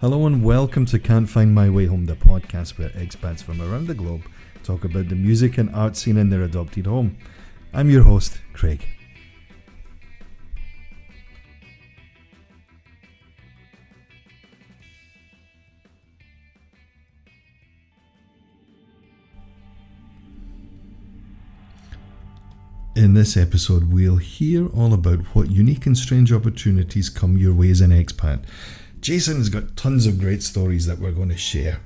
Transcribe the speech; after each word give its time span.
Hello 0.00 0.26
and 0.26 0.44
welcome 0.44 0.86
to 0.86 0.98
Can't 0.98 1.28
Find 1.28 1.54
My 1.54 1.68
Way 1.68 1.86
Home, 1.86 2.06
the 2.06 2.14
podcast 2.14 2.78
where 2.78 2.90
expats 2.90 3.42
from 3.42 3.60
around 3.60 3.88
the 3.88 3.94
globe 3.94 4.22
talk 4.62 4.84
about 4.84 5.08
the 5.08 5.14
music 5.14 5.56
and 5.56 5.74
art 5.74 5.96
scene 5.96 6.16
in 6.16 6.30
their 6.30 6.42
adopted 6.42 6.86
home. 6.86 7.16
I'm 7.72 7.90
your 7.90 8.02
host, 8.02 8.38
Craig. 8.52 8.86
In 23.08 23.14
this 23.14 23.38
episode, 23.38 23.90
we'll 23.90 24.18
hear 24.18 24.66
all 24.66 24.92
about 24.92 25.34
what 25.34 25.50
unique 25.50 25.86
and 25.86 25.96
strange 25.96 26.30
opportunities 26.30 27.08
come 27.08 27.38
your 27.38 27.54
way 27.54 27.70
as 27.70 27.80
an 27.80 27.90
expat 27.90 28.44
Jason's 29.00 29.48
got 29.48 29.78
tons 29.78 30.04
of 30.04 30.20
great 30.20 30.42
stories 30.42 30.84
that 30.84 30.98
we're 30.98 31.12
going 31.12 31.30
to 31.30 31.36
share. 31.38 31.80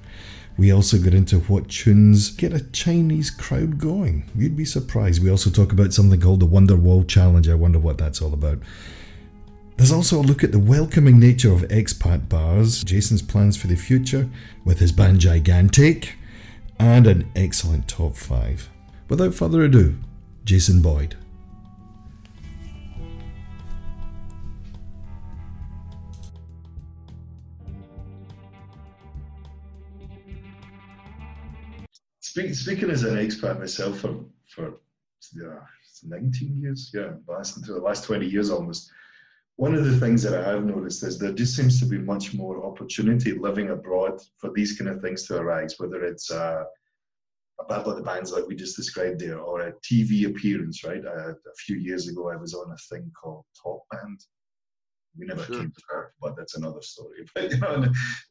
We 0.59 0.73
also 0.73 0.99
get 0.99 1.15
into 1.15 1.39
what 1.39 1.69
tunes 1.69 2.31
get 2.31 2.53
a 2.53 2.69
Chinese 2.73 3.31
crowd 3.31 3.79
going. 3.79 4.29
You'd 4.35 4.57
be 4.57 4.65
surprised. 4.65 5.23
We 5.23 5.31
also 5.31 5.49
talk 5.49 5.71
about 5.71 5.93
something 5.93 6.21
called 6.21 6.41
the 6.41 6.47
Wonderwall 6.49 7.07
Challenge. 7.07 7.49
I 7.49 7.55
wonder 7.55 7.79
what 7.79 7.99
that's 7.99 8.21
all 8.21 8.35
about. 8.35 8.59
There's 9.77 9.93
also 9.93 10.19
a 10.19 10.27
look 10.27 10.43
at 10.43 10.51
the 10.51 10.59
welcoming 10.59 11.21
nature 11.21 11.53
of 11.53 11.63
expat 11.69 12.29
bars, 12.29 12.83
Jason's 12.83 13.23
plans 13.23 13.57
for 13.57 13.69
the 13.69 13.77
future 13.77 14.29
with 14.65 14.81
his 14.81 14.91
band 14.91 15.21
Gigantic, 15.21 16.17
and 16.81 17.07
an 17.07 17.31
excellent 17.37 17.87
top 17.87 18.17
five. 18.17 18.69
Without 19.09 19.35
further 19.35 19.63
ado, 19.63 19.99
Jason 20.45 20.83
Boyd. 20.83 21.17
Speak, 32.21 32.55
speaking 32.55 32.91
as 32.91 33.05
an 33.05 33.17
expat 33.17 33.59
myself 33.59 34.01
for 34.01 34.25
for 34.49 34.81
yeah, 35.35 35.61
19 36.03 36.61
years, 36.61 36.91
yeah, 36.93 37.13
last 37.29 37.65
the 37.65 37.79
last 37.79 38.05
20 38.05 38.27
years 38.27 38.51
almost. 38.51 38.91
One 39.57 39.75
of 39.75 39.85
the 39.85 39.99
things 40.01 40.23
that 40.23 40.35
I 40.35 40.51
have 40.51 40.65
noticed 40.65 41.03
is 41.05 41.19
there 41.19 41.33
just 41.33 41.55
seems 41.55 41.79
to 41.81 41.87
be 41.87 41.99
much 41.99 42.35
more 42.35 42.65
opportunity 42.65 43.33
living 43.33 43.71
abroad 43.71 44.21
for 44.39 44.51
these 44.51 44.77
kind 44.77 44.91
of 44.91 45.01
things 45.01 45.27
to 45.27 45.37
arise, 45.37 45.79
whether 45.79 46.03
it's 46.05 46.31
uh, 46.31 46.65
a 47.63 47.69
battle 47.69 47.93
of 47.93 47.97
the 47.99 48.03
bands 48.03 48.33
like 48.33 48.47
we 48.47 48.57
just 48.57 48.77
described 48.77 49.21
there, 49.21 49.39
or 49.39 49.61
a 49.61 49.73
TV 49.81 50.27
appearance. 50.27 50.85
Right, 50.85 51.05
uh, 51.05 51.31
a 51.31 51.55
few 51.65 51.77
years 51.77 52.09
ago, 52.09 52.31
I 52.31 52.37
was 52.37 52.55
on 52.55 52.71
a 52.71 52.77
thing 52.95 53.11
called 53.21 53.45
Top 53.63 53.81
Band, 53.91 54.21
we 55.19 55.27
never 55.27 55.45
sure. 55.45 55.57
came 55.57 55.71
to 55.71 55.83
her, 55.89 56.15
but 56.21 56.37
that's 56.37 56.57
another 56.57 56.83
story. 56.83 57.27
But 57.35 57.51
you 57.51 57.59
know, 57.59 57.87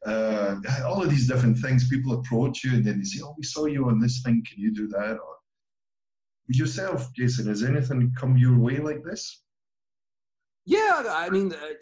uh, 0.06 0.56
all 0.84 1.02
of 1.02 1.10
these 1.10 1.28
different 1.28 1.58
things, 1.58 1.88
people 1.88 2.18
approach 2.18 2.64
you 2.64 2.74
and 2.74 2.84
then 2.84 2.98
they 2.98 3.04
say, 3.04 3.20
"Oh, 3.22 3.34
we 3.36 3.44
saw 3.44 3.66
you 3.66 3.88
on 3.88 4.00
this 4.00 4.22
thing. 4.22 4.44
Can 4.48 4.60
you 4.60 4.72
do 4.72 4.88
that?" 4.88 5.12
Or 5.12 5.36
yourself, 6.48 7.12
Jason, 7.14 7.46
has 7.46 7.62
anything 7.62 8.12
come 8.18 8.36
your 8.36 8.58
way 8.58 8.78
like 8.78 9.04
this? 9.04 9.42
Yeah, 10.64 11.04
I 11.08 11.30
mean, 11.30 11.52
uh, 11.52 11.74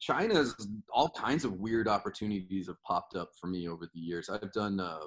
China's 0.00 0.54
all 0.92 1.10
kinds 1.10 1.44
of 1.44 1.54
weird 1.54 1.88
opportunities 1.88 2.66
have 2.66 2.82
popped 2.82 3.16
up 3.16 3.30
for 3.40 3.46
me 3.46 3.68
over 3.68 3.86
the 3.92 4.00
years. 4.00 4.28
I've 4.28 4.52
done. 4.52 4.80
Uh, 4.80 5.06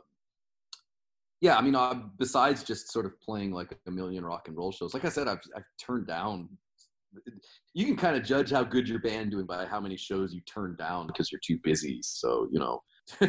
yeah, 1.41 1.57
I 1.57 1.61
mean, 1.61 1.75
uh, 1.75 1.95
besides 2.17 2.63
just 2.63 2.91
sort 2.91 3.05
of 3.05 3.19
playing 3.19 3.51
like 3.51 3.77
a 3.87 3.91
million 3.91 4.23
rock 4.23 4.47
and 4.47 4.55
roll 4.55 4.71
shows, 4.71 4.93
like 4.93 5.05
I 5.05 5.09
said, 5.09 5.27
I've, 5.27 5.41
I've 5.55 5.63
turned 5.79 6.07
down 6.07 6.49
you 7.73 7.85
can 7.85 7.95
kind 7.95 8.15
of 8.15 8.23
judge 8.23 8.51
how 8.51 8.63
good 8.63 8.87
your 8.87 8.99
band 8.99 9.31
doing 9.31 9.45
by 9.45 9.65
how 9.65 9.79
many 9.79 9.97
shows 9.97 10.33
you 10.33 10.41
turn 10.41 10.75
down 10.77 11.07
because 11.07 11.31
you're 11.31 11.41
too 11.45 11.57
busy. 11.63 11.99
So 12.01 12.47
you 12.51 12.59
know. 12.59 12.81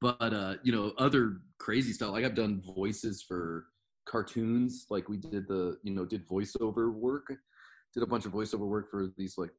but 0.00 0.20
uh, 0.20 0.54
you 0.62 0.72
know, 0.72 0.92
other 0.98 1.38
crazy 1.58 1.92
stuff. 1.92 2.12
Like 2.12 2.24
I've 2.24 2.34
done 2.34 2.62
voices 2.74 3.22
for 3.26 3.66
cartoons. 4.08 4.86
Like 4.90 5.08
we 5.08 5.16
did 5.16 5.48
the 5.48 5.78
you 5.82 5.94
know 5.94 6.04
did 6.04 6.26
voiceover 6.28 6.92
work. 6.92 7.26
Did 7.94 8.02
a 8.02 8.06
bunch 8.06 8.26
of 8.26 8.32
voiceover 8.32 8.66
work 8.66 8.90
for 8.90 9.08
these 9.16 9.36
like 9.38 9.50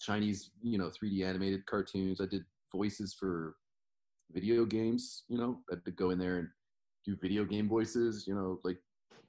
Chinese 0.00 0.50
you 0.62 0.78
know 0.78 0.90
3D 0.90 1.24
animated 1.24 1.66
cartoons. 1.66 2.20
I 2.20 2.26
did 2.26 2.44
voices 2.72 3.14
for 3.18 3.56
video 4.32 4.64
games. 4.64 5.24
You 5.28 5.38
know, 5.38 5.60
I 5.70 5.74
had 5.74 5.84
to 5.84 5.90
go 5.90 6.10
in 6.10 6.18
there 6.18 6.38
and 6.38 6.48
do 7.04 7.16
video 7.16 7.44
game 7.44 7.68
voices. 7.68 8.26
You 8.26 8.34
know, 8.34 8.60
like 8.64 8.78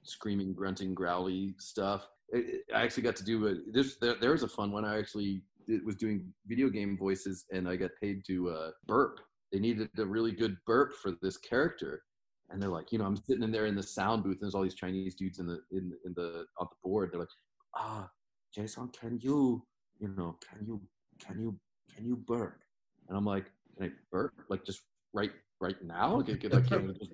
screaming, 0.02 0.52
grunting, 0.52 0.94
growly 0.94 1.54
stuff. 1.58 2.06
I 2.34 2.62
actually 2.74 3.02
got 3.02 3.16
to 3.16 3.24
do 3.24 3.46
a, 3.48 3.54
this. 3.70 3.96
There, 3.96 4.14
there 4.20 4.32
was 4.32 4.42
a 4.42 4.48
fun 4.48 4.72
one. 4.72 4.84
I 4.84 4.98
actually 4.98 5.42
was 5.84 5.96
doing 5.96 6.32
video 6.46 6.68
game 6.68 6.96
voices, 6.96 7.44
and 7.52 7.68
I 7.68 7.76
got 7.76 7.90
paid 8.00 8.24
to 8.26 8.50
uh, 8.50 8.70
burp. 8.86 9.20
They 9.52 9.58
needed 9.58 9.90
a 9.98 10.04
really 10.04 10.32
good 10.32 10.56
burp 10.66 10.94
for 10.94 11.12
this 11.20 11.36
character, 11.36 12.02
and 12.50 12.60
they're 12.60 12.70
like, 12.70 12.90
you 12.90 12.98
know, 12.98 13.04
I'm 13.04 13.16
sitting 13.16 13.42
in 13.42 13.52
there 13.52 13.66
in 13.66 13.74
the 13.74 13.82
sound 13.82 14.24
booth, 14.24 14.34
and 14.34 14.42
there's 14.42 14.54
all 14.54 14.62
these 14.62 14.74
Chinese 14.74 15.14
dudes 15.14 15.38
in 15.38 15.46
the 15.46 15.60
in 15.70 15.92
in 16.06 16.14
the 16.16 16.46
on 16.58 16.66
the 16.70 16.76
board. 16.82 17.10
They're 17.12 17.20
like, 17.20 17.28
ah, 17.76 18.08
Jason, 18.54 18.88
can 18.88 19.18
you, 19.20 19.62
you 19.98 20.08
know, 20.16 20.38
can 20.48 20.66
you 20.66 20.80
can 21.24 21.38
you 21.38 21.58
can 21.94 22.06
you 22.06 22.16
burp? 22.16 22.60
And 23.08 23.16
I'm 23.16 23.26
like, 23.26 23.46
can 23.76 23.86
I 23.86 23.90
burp? 24.10 24.32
Like 24.48 24.64
just 24.64 24.80
right 25.12 25.32
right 25.60 25.76
now? 25.84 26.16
Like, 26.16 26.28
like, 26.28 26.68
just 26.68 27.12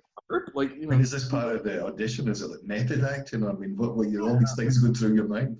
like, 0.54 0.74
you 0.74 0.82
know. 0.82 0.88
I 0.88 0.90
mean, 0.92 1.00
is 1.00 1.10
this 1.10 1.28
part 1.28 1.54
of 1.54 1.64
the 1.64 1.84
audition? 1.84 2.28
Is 2.28 2.42
it 2.42 2.50
like 2.50 2.64
method 2.64 3.04
acting? 3.04 3.46
I 3.46 3.52
mean, 3.52 3.76
what 3.76 3.96
were 3.96 4.06
you, 4.06 4.26
all 4.26 4.38
these 4.38 4.54
things 4.56 4.78
going 4.78 4.94
through 4.94 5.14
your 5.14 5.28
mind? 5.28 5.56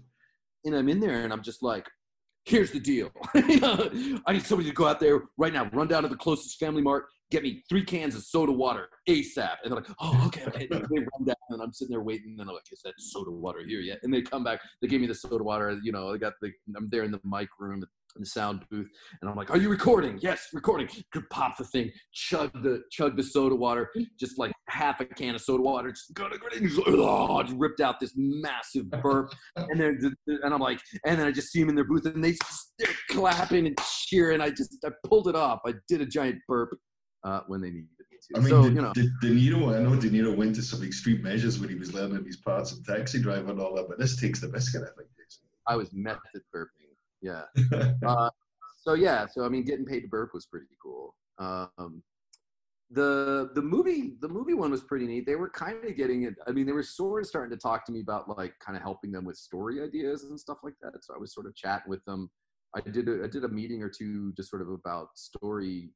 And 0.65 0.75
I'm 0.75 0.89
in 0.89 1.01
there 1.01 1.23
and 1.23 1.33
I'm 1.33 1.43
just 1.43 1.63
like, 1.63 1.87
here's 2.45 2.71
the 2.71 2.81
deal. 2.81 3.11
I 3.35 4.33
need 4.33 4.45
somebody 4.45 4.69
to 4.69 4.75
go 4.75 4.87
out 4.87 5.01
there 5.01 5.23
right 5.37 5.53
now, 5.53 5.69
run 5.73 5.89
down 5.89 6.03
to 6.03 6.09
the 6.09 6.17
closest 6.17 6.59
family 6.59 6.83
mart, 6.83 7.07
get 7.31 7.43
me 7.43 7.63
three 7.69 7.85
cans 7.85 8.15
of 8.15 8.23
soda 8.23 8.53
water 8.53 8.89
ASAP. 9.09 9.57
And 9.63 9.73
they're 9.73 9.81
like, 9.81 9.91
oh, 10.01 10.25
okay, 10.27 10.45
okay. 10.47 10.67
they 10.71 10.77
run 10.79 11.25
down 11.27 11.37
and 11.51 11.63
I'm 11.63 11.73
sitting 11.73 11.93
there 11.93 12.03
waiting. 12.03 12.37
And 12.39 12.49
they're 12.49 12.55
like, 12.55 12.65
is 12.73 12.81
that 12.85 12.95
soda 12.99 13.31
water 13.31 13.61
here 13.67 13.81
yet? 13.81 13.99
And 14.03 14.13
they 14.13 14.23
come 14.23 14.45
back, 14.45 14.61
they 14.81 14.89
give 14.89 15.01
me 15.01 15.07
the 15.07 15.15
soda 15.15 15.45
water. 15.45 15.79
You 15.83 15.93
know, 15.93 16.13
I 16.13 16.17
got 16.17 16.35
the, 16.41 16.51
I'm 16.77 16.89
there 16.91 17.05
in 17.05 17.11
the 17.11 17.21
mic 17.25 17.49
room 17.59 17.81
in 18.19 18.23
the 18.23 18.29
sound 18.29 18.65
booth, 18.71 18.89
and 19.21 19.31
I'm 19.31 19.37
like, 19.37 19.51
"Are 19.51 19.57
you 19.57 19.71
recording?" 19.71 20.19
Yes, 20.21 20.49
recording. 20.53 20.89
Could 21.13 21.29
pop 21.31 21.57
the 21.57 21.65
thing, 21.65 21.91
chug 22.13 22.53
the 22.63 22.83
chug 22.91 23.17
the 23.17 23.23
soda 23.23 23.55
water, 23.55 23.91
just 24.19 24.39
like 24.39 24.53
half 24.69 25.01
a 25.01 25.05
can 25.07 25.35
of 25.35 25.41
soda 25.41 25.63
water, 25.63 25.91
just, 25.91 26.13
oh, 26.87 27.43
just 27.43 27.57
ripped 27.57 27.81
out 27.81 28.01
this 28.01 28.13
massive 28.17 28.91
burp, 28.91 29.33
and 29.57 29.81
then 29.81 29.99
and 30.27 30.53
I'm 30.53 30.61
like, 30.61 30.81
and 31.07 31.19
then 31.19 31.27
I 31.27 31.31
just 31.31 31.51
see 31.51 31.61
them 31.61 31.71
in 31.71 31.75
their 31.75 31.85
booth, 31.85 32.05
and 32.07 32.23
they 32.23 32.37
they're 32.79 32.89
clapping 33.11 33.67
and 33.67 33.79
cheering. 34.07 34.41
I 34.41 34.51
just 34.51 34.77
I 34.85 34.91
pulled 35.07 35.29
it 35.29 35.37
off. 35.37 35.61
I 35.65 35.75
did 35.89 36.01
a 36.01 36.07
giant 36.07 36.39
burp 36.47 36.71
uh, 37.25 37.41
when 37.47 37.61
they 37.61 37.71
needed. 37.71 37.89
I 38.35 38.41
mean, 38.41 38.49
so, 38.49 38.65
you 38.65 38.83
know, 38.83 38.93
De, 38.93 39.03
De 39.23 39.31
Niro. 39.31 39.75
I 39.75 39.81
know 39.81 39.95
De 39.95 40.11
Niro 40.11 40.37
went 40.37 40.57
to 40.57 40.63
some 40.63 40.83
extreme 40.83 41.23
measures 41.23 41.61
when 41.61 41.69
he 41.69 41.77
was 41.77 41.95
learning 41.95 42.25
his 42.25 42.37
parts 42.37 42.73
of 42.73 42.85
Taxi 42.85 43.23
Driver 43.23 43.53
and 43.53 43.61
all 43.61 43.77
that, 43.77 43.89
but 43.89 43.97
this 43.97 44.17
takes 44.17 44.41
the 44.41 44.49
biscuit, 44.49 44.83
I 44.83 44.91
think. 44.99 45.09
I 45.69 45.77
was 45.77 45.93
method 45.93 46.43
burping 46.55 46.88
yeah. 47.23 47.43
uh, 48.07 48.31
so 48.81 48.95
yeah, 48.95 49.27
so 49.27 49.45
I 49.45 49.49
mean, 49.49 49.65
getting 49.65 49.85
paid 49.85 50.01
to 50.01 50.09
burp 50.09 50.31
was 50.35 50.47
pretty 50.47 50.67
cool. 50.83 51.15
Um, 51.39 52.03
the 52.91 53.51
the 53.55 53.61
movie 53.61 54.15
the 54.21 54.29
movie 54.29 54.55
one 54.55 54.71
was 54.71 54.83
pretty 54.83 55.07
neat. 55.07 55.27
They 55.27 55.35
were 55.35 55.51
kind 55.51 55.85
of 55.85 55.97
getting 55.97 56.23
it. 56.23 56.35
I 56.47 56.53
mean, 56.53 56.67
they 56.67 56.73
were 56.73 56.83
sort 56.83 57.23
of 57.23 57.29
starting 57.29 57.51
to 57.51 57.61
talk 57.61 57.85
to 57.87 57.93
me 57.93 58.01
about 58.01 58.29
like 58.39 58.55
kind 58.65 58.77
of 58.77 58.83
helping 58.83 59.13
them 59.13 59.25
with 59.25 59.37
story 59.37 59.83
ideas 59.83 60.25
and 60.25 60.41
stuff 60.41 60.59
like 60.63 60.75
that. 60.81 60.93
So 61.03 61.15
I 61.15 61.19
was 61.19 61.35
sort 61.35 61.47
of 61.47 61.55
chatting 61.55 61.91
with 61.91 62.05
them. 62.07 62.31
I 62.75 62.81
did 62.81 63.09
a, 63.09 63.25
I 63.25 63.27
did 63.27 63.45
a 63.45 63.49
meeting 63.49 63.83
or 63.83 63.91
two 63.91 64.33
just 64.37 64.51
sort 64.51 64.63
of 64.63 64.69
about 64.69 65.09
story 65.17 65.91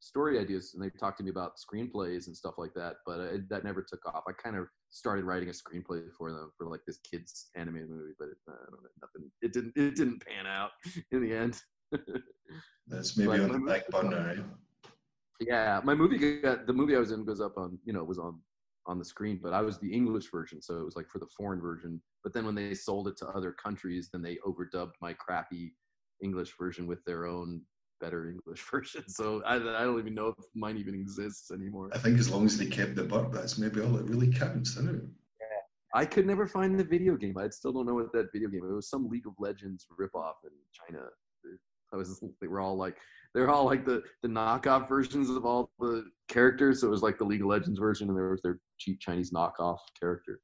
story 0.00 0.38
ideas 0.38 0.72
and 0.74 0.82
they 0.82 0.90
talked 0.90 1.18
to 1.18 1.24
me 1.24 1.30
about 1.30 1.52
screenplays 1.56 2.26
and 2.26 2.36
stuff 2.36 2.54
like 2.56 2.72
that 2.74 2.96
but 3.04 3.18
it, 3.20 3.48
that 3.48 3.64
never 3.64 3.82
took 3.82 4.04
off. 4.06 4.24
I 4.28 4.32
kind 4.32 4.56
of 4.56 4.66
started 4.90 5.24
writing 5.24 5.48
a 5.48 5.52
screenplay 5.52 6.04
for 6.16 6.32
them 6.32 6.50
for 6.56 6.68
like 6.68 6.80
this 6.86 6.98
kids 6.98 7.50
animated 7.56 7.90
movie 7.90 8.14
but 8.18 8.28
it, 8.28 8.36
uh, 8.48 8.52
I 8.52 8.70
don't 8.70 8.82
know, 8.82 8.88
nothing 9.02 9.30
it 9.42 9.52
didn't 9.52 9.72
it 9.76 9.96
didn't 9.96 10.24
pan 10.24 10.46
out 10.46 10.70
in 11.12 11.22
the 11.22 11.34
end. 11.34 11.60
That's 12.86 13.16
maybe 13.16 13.42
on 13.42 13.52
the 13.52 13.58
back 13.58 13.88
burner 13.88 14.44
yeah 15.40 15.80
my 15.84 15.94
movie 15.94 16.40
got 16.40 16.66
the 16.66 16.72
movie 16.72 16.96
i 16.96 16.98
was 16.98 17.12
in 17.12 17.24
goes 17.24 17.40
up 17.40 17.56
on 17.56 17.78
you 17.84 17.92
know 17.92 18.00
it 18.00 18.08
was 18.08 18.18
on 18.18 18.40
on 18.86 18.98
the 18.98 19.04
screen 19.04 19.38
but 19.40 19.52
i 19.52 19.60
was 19.60 19.78
the 19.78 19.92
english 19.92 20.30
version 20.30 20.60
so 20.60 20.78
it 20.78 20.84
was 20.84 20.96
like 20.96 21.08
for 21.08 21.18
the 21.18 21.28
foreign 21.36 21.60
version. 21.60 22.00
But 22.24 22.32
then 22.34 22.44
when 22.44 22.54
they 22.54 22.74
sold 22.74 23.06
it 23.08 23.16
to 23.18 23.28
other 23.28 23.52
countries 23.52 24.10
then 24.12 24.22
they 24.22 24.38
overdubbed 24.46 24.94
my 25.00 25.12
crappy 25.12 25.74
english 26.22 26.54
version 26.58 26.86
with 26.86 27.04
their 27.04 27.26
own 27.26 27.62
better 28.00 28.30
English 28.30 28.62
version. 28.70 29.04
So 29.08 29.42
I, 29.44 29.56
I 29.56 29.84
don't 29.84 29.98
even 29.98 30.14
know 30.14 30.28
if 30.28 30.44
mine 30.54 30.76
even 30.76 30.94
exists 30.94 31.50
anymore. 31.50 31.90
I 31.92 31.98
think 31.98 32.18
as 32.18 32.30
long 32.30 32.46
as 32.46 32.58
they 32.58 32.66
kept 32.66 32.94
the 32.94 33.04
butt, 33.04 33.32
that's 33.32 33.58
maybe 33.58 33.80
all 33.80 33.92
that 33.92 34.04
really 34.04 34.32
counts, 34.32 34.70
isn't 34.72 34.88
it? 34.88 35.02
Yeah. 35.40 36.00
I 36.00 36.04
could 36.04 36.26
never 36.26 36.46
find 36.46 36.78
the 36.78 36.84
video 36.84 37.16
game. 37.16 37.36
I 37.38 37.48
still 37.48 37.72
don't 37.72 37.86
know 37.86 37.94
what 37.94 38.12
that 38.12 38.28
video 38.32 38.48
game. 38.48 38.62
It 38.64 38.74
was 38.74 38.90
some 38.90 39.08
League 39.08 39.26
of 39.26 39.34
Legends 39.38 39.86
ripoff 39.98 40.34
in 40.44 40.50
China. 40.72 41.04
I 41.92 41.96
was 41.96 42.22
they 42.40 42.48
were 42.48 42.60
all 42.60 42.76
like 42.76 42.96
they're 43.34 43.50
all 43.50 43.64
like 43.64 43.86
the 43.86 44.02
the 44.22 44.28
knockoff 44.28 44.88
versions 44.88 45.30
of 45.30 45.46
all 45.46 45.70
the 45.78 46.04
characters. 46.28 46.80
So 46.80 46.86
it 46.86 46.90
was 46.90 47.02
like 47.02 47.18
the 47.18 47.24
League 47.24 47.40
of 47.40 47.46
Legends 47.46 47.78
version, 47.78 48.08
and 48.08 48.16
there 48.16 48.30
was 48.30 48.42
their 48.42 48.60
cheap 48.78 49.00
Chinese 49.00 49.32
knockoff 49.32 49.78
character. 49.98 50.40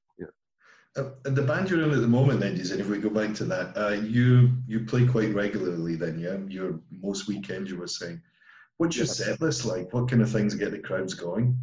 Uh, 0.96 1.11
the 1.25 1.43
band 1.43 1.69
you're 1.69 1.82
in 1.82 1.91
at 1.91 2.00
the 2.00 2.06
moment, 2.06 2.38
then, 2.38 2.52
and 2.52 2.81
if 2.81 2.88
we 2.88 2.99
go 2.99 3.11
back 3.11 3.35
to 3.35 3.44
that, 3.44 3.76
uh, 3.76 3.88
you 3.88 4.52
you 4.69 4.85
play 4.85 5.05
quite 5.05 5.35
regularly. 5.35 5.96
Then, 5.96 6.20
yeah, 6.20 6.37
your 6.49 6.81
most 6.91 7.26
weekends 7.26 7.70
you 7.70 7.79
were 7.79 7.88
saying. 7.88 8.23
What's 8.76 8.96
your 8.96 9.06
set 9.06 9.41
list 9.41 9.64
like? 9.64 9.93
What 9.93 10.08
kind 10.08 10.23
of 10.23 10.31
things 10.31 10.55
get 10.55 10.70
the 10.70 10.79
crowds 10.79 11.14
going? 11.14 11.58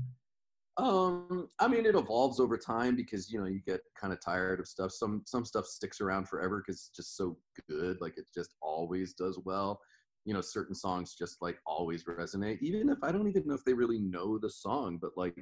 Um, 0.77 1.49
I 1.59 1.67
mean, 1.67 1.85
it 1.85 1.95
evolves 1.95 2.39
over 2.39 2.57
time 2.57 2.95
because 2.95 3.31
you 3.31 3.39
know 3.39 3.45
you 3.45 3.61
get 3.65 3.81
kind 3.99 4.11
of 4.11 4.19
tired 4.19 4.59
of 4.59 4.67
stuff. 4.67 4.91
Some 4.91 5.21
some 5.25 5.45
stuff 5.45 5.65
sticks 5.65 6.01
around 6.01 6.27
forever 6.27 6.57
because 6.65 6.81
it's 6.81 6.95
just 6.95 7.15
so 7.15 7.37
good. 7.69 7.99
Like 8.01 8.17
it 8.17 8.25
just 8.33 8.55
always 8.61 9.13
does 9.13 9.39
well. 9.45 9.79
You 10.25 10.33
know, 10.33 10.41
certain 10.41 10.75
songs 10.75 11.15
just 11.17 11.41
like 11.41 11.57
always 11.65 12.03
resonate, 12.03 12.59
even 12.61 12.89
if 12.89 12.97
I 13.01 13.11
don't 13.11 13.27
even 13.27 13.47
know 13.47 13.53
if 13.53 13.63
they 13.63 13.73
really 13.73 13.99
know 13.99 14.37
the 14.37 14.49
song. 14.49 14.97
But 15.01 15.11
like, 15.15 15.35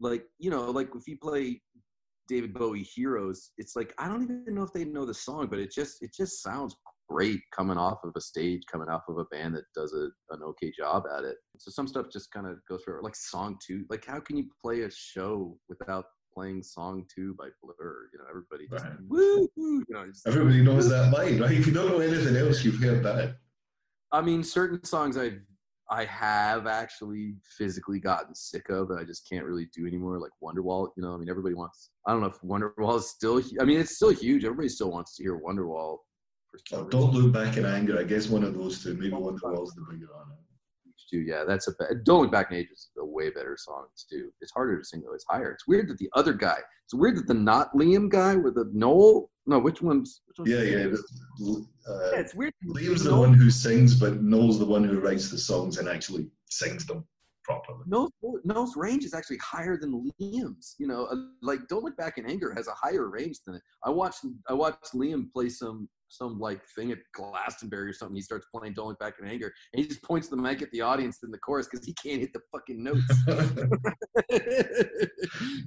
like 0.00 0.24
you 0.38 0.50
know, 0.50 0.70
like 0.70 0.90
if 0.94 1.06
you 1.06 1.18
play 1.18 1.60
David 2.28 2.54
Bowie 2.54 2.82
Heroes, 2.82 3.50
it's 3.58 3.76
like 3.76 3.94
I 3.98 4.08
don't 4.08 4.22
even 4.22 4.54
know 4.54 4.62
if 4.62 4.72
they 4.72 4.84
know 4.84 5.04
the 5.04 5.14
song, 5.14 5.48
but 5.48 5.58
it 5.58 5.72
just 5.72 6.02
it 6.02 6.12
just 6.16 6.42
sounds 6.42 6.76
great 7.08 7.40
coming 7.54 7.76
off 7.76 7.98
of 8.04 8.12
a 8.16 8.20
stage, 8.20 8.62
coming 8.70 8.88
off 8.88 9.02
of 9.08 9.18
a 9.18 9.24
band 9.26 9.54
that 9.54 9.64
does 9.74 9.92
a, 9.92 10.08
an 10.34 10.42
okay 10.42 10.72
job 10.76 11.04
at 11.16 11.24
it. 11.24 11.36
So 11.58 11.70
some 11.70 11.86
stuff 11.86 12.06
just 12.12 12.32
kind 12.32 12.46
of 12.46 12.58
goes 12.68 12.82
for 12.82 13.00
like 13.02 13.16
song 13.16 13.58
two. 13.64 13.84
Like 13.90 14.04
how 14.06 14.20
can 14.20 14.36
you 14.36 14.46
play 14.62 14.82
a 14.82 14.90
show 14.90 15.58
without 15.68 16.06
playing 16.34 16.62
song 16.62 17.04
two 17.14 17.34
by 17.38 17.48
Blur? 17.62 18.08
You 18.12 18.18
know, 18.18 18.24
everybody 18.28 18.68
just 18.68 18.84
right. 18.84 18.94
woo, 19.08 19.48
you 19.56 19.84
know, 19.90 20.06
just, 20.06 20.26
everybody 20.26 20.62
knows 20.62 20.88
that 20.88 21.12
line, 21.12 21.40
right? 21.40 21.52
If 21.52 21.66
you 21.66 21.72
don't 21.72 21.88
know 21.88 22.00
anything 22.00 22.36
else, 22.36 22.64
you've 22.64 22.80
heard 22.80 23.02
that. 23.04 23.36
I 24.12 24.20
mean, 24.20 24.42
certain 24.44 24.84
songs 24.84 25.18
I 25.18 25.32
I 25.90 26.04
have 26.06 26.66
actually 26.66 27.34
physically 27.58 28.00
gotten 28.00 28.34
sick 28.34 28.68
of 28.70 28.88
that 28.88 28.98
I 28.98 29.04
just 29.04 29.28
can't 29.28 29.44
really 29.44 29.68
do 29.76 29.86
anymore. 29.86 30.18
Like 30.18 30.32
Wonderwall, 30.42 30.88
you 30.96 31.02
know, 31.02 31.14
I 31.14 31.18
mean, 31.18 31.28
everybody 31.28 31.54
wants. 31.54 31.90
I 32.06 32.12
don't 32.12 32.20
know 32.22 32.28
if 32.28 32.40
Wonderwall 32.40 32.98
is 32.98 33.08
still. 33.08 33.42
I 33.60 33.64
mean, 33.64 33.80
it's 33.80 33.96
still 33.96 34.10
huge. 34.10 34.44
Everybody 34.44 34.68
still 34.68 34.90
wants 34.90 35.16
to 35.16 35.22
hear 35.22 35.38
Wonderwall 35.38 35.98
Oh, 36.72 36.84
don't 36.84 37.12
look 37.12 37.32
back 37.32 37.56
in 37.56 37.64
anger. 37.64 37.98
I 37.98 38.04
guess 38.04 38.28
one 38.28 38.44
of 38.44 38.54
those 38.54 38.82
two. 38.82 38.94
Maybe 38.94 39.10
one 39.10 39.34
of 39.34 39.40
the 39.40 39.84
bigger 39.90 40.14
on 40.14 40.32
it. 40.32 40.38
Too, 41.10 41.20
yeah, 41.20 41.44
that's 41.46 41.68
a 41.68 41.72
don't 42.04 42.22
look 42.22 42.32
back 42.32 42.50
in 42.50 42.56
age 42.56 42.68
is 42.72 42.88
a 42.98 43.04
way 43.04 43.30
better 43.30 43.56
song 43.58 43.86
too. 44.10 44.30
It's 44.40 44.52
harder 44.52 44.78
to 44.78 44.84
sing 44.84 45.02
though. 45.04 45.12
It's 45.12 45.26
higher. 45.28 45.50
It's 45.50 45.66
weird 45.66 45.88
that 45.88 45.98
the 45.98 46.08
other 46.14 46.32
guy. 46.32 46.58
It's 46.86 46.94
weird 46.94 47.16
that 47.16 47.26
the 47.26 47.34
not 47.34 47.72
Liam 47.74 48.08
guy 48.08 48.36
with 48.36 48.54
the 48.54 48.70
Noel. 48.72 49.30
No, 49.46 49.58
which 49.58 49.82
one's? 49.82 50.22
Which 50.26 50.38
one's 50.38 50.50
yeah, 50.50 50.62
yeah, 50.62 50.86
uh, 50.86 52.10
yeah. 52.12 52.20
It's 52.20 52.34
weird. 52.34 52.54
Liam's 52.66 53.04
the 53.04 53.14
one 53.14 53.34
who 53.34 53.50
sings, 53.50 53.94
but 53.94 54.22
Noel's 54.22 54.58
the 54.58 54.64
one 54.64 54.84
who 54.84 55.00
writes 55.00 55.30
the 55.30 55.38
songs 55.38 55.78
and 55.78 55.88
actually 55.88 56.28
sings 56.48 56.86
them 56.86 57.04
properly. 57.42 57.80
Noel's, 57.86 58.12
Noel's 58.44 58.76
range 58.76 59.04
is 59.04 59.12
actually 59.12 59.38
higher 59.38 59.76
than 59.76 60.10
Liam's. 60.20 60.76
You 60.78 60.86
know, 60.86 61.04
uh, 61.04 61.16
like 61.42 61.68
Don't 61.68 61.84
Look 61.84 61.96
Back 61.96 62.16
in 62.16 62.26
Anger 62.26 62.54
has 62.54 62.68
a 62.68 62.72
higher 62.72 63.08
range 63.08 63.40
than 63.46 63.56
it. 63.56 63.62
I 63.84 63.90
watched 63.90 64.24
I 64.48 64.54
watched 64.54 64.94
Liam 64.94 65.30
play 65.30 65.50
some 65.50 65.88
some 66.16 66.38
like 66.38 66.60
thing 66.76 66.92
at 66.92 66.98
Glastonbury 67.12 67.90
or 67.90 67.92
something. 67.92 68.16
He 68.16 68.22
starts 68.22 68.46
playing 68.54 68.74
"Don't 68.74 68.88
Look 68.88 68.98
Back 68.98 69.14
in 69.20 69.28
Anger," 69.28 69.52
and 69.72 69.82
he 69.82 69.88
just 69.88 70.02
points 70.02 70.28
the 70.28 70.36
mic 70.36 70.62
at 70.62 70.70
the 70.70 70.80
audience 70.80 71.18
in 71.22 71.30
the 71.30 71.38
chorus 71.38 71.68
because 71.70 71.84
he 71.84 71.94
can't 71.94 72.20
hit 72.20 72.32
the 72.32 72.40
fucking 72.52 72.82
notes. 72.82 73.02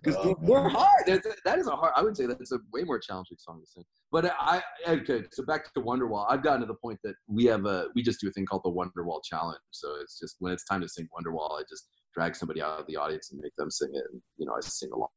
Because 0.04 0.16
oh, 0.24 0.38
they're 0.42 0.70
hard. 0.70 1.04
That's, 1.06 1.28
that 1.44 1.60
is 1.60 1.68
a 1.68 1.76
hard. 1.76 1.92
I 1.96 2.02
would 2.02 2.16
say 2.16 2.28
that's 2.28 2.52
a 2.52 2.60
way 2.72 2.84
more 2.84 3.00
challenging 3.00 3.38
song 3.40 3.60
to 3.60 3.68
sing. 3.68 3.84
But 4.12 4.34
I 4.40 4.62
okay. 4.88 5.24
So 5.32 5.44
back 5.44 5.74
to 5.74 5.82
Wonderwall. 5.82 6.26
I've 6.30 6.44
gotten 6.44 6.62
to 6.62 6.68
the 6.68 6.76
point 6.76 7.00
that 7.04 7.16
we 7.28 7.46
have 7.46 7.66
a 7.66 7.88
we 7.96 8.04
just 8.04 8.22
do 8.22 8.30
a 8.30 8.32
thing 8.32 8.46
called 8.46 8.62
the 8.64 8.72
Wonderwall 8.72 9.20
challenge. 9.24 9.60
So 9.72 9.96
it's 10.02 10.20
just 10.20 10.36
when 10.40 10.54
it's 10.54 10.64
time 10.66 10.82
to 10.82 10.88
sing 10.88 11.08
Wonderwall, 11.18 11.60
I 11.60 11.64
just 11.68 11.90
drag 12.14 12.36
somebody 12.36 12.62
out 12.62 12.80
of 12.80 12.88
the 12.88 12.96
audience 12.96 13.32
and 13.32 13.40
make 13.42 13.56
them 13.58 13.70
sing 13.70 13.90
it. 13.94 14.04
And, 14.12 14.22
you 14.38 14.46
know, 14.46 14.54
I 14.54 14.60
sing 14.62 14.90
along 14.92 15.10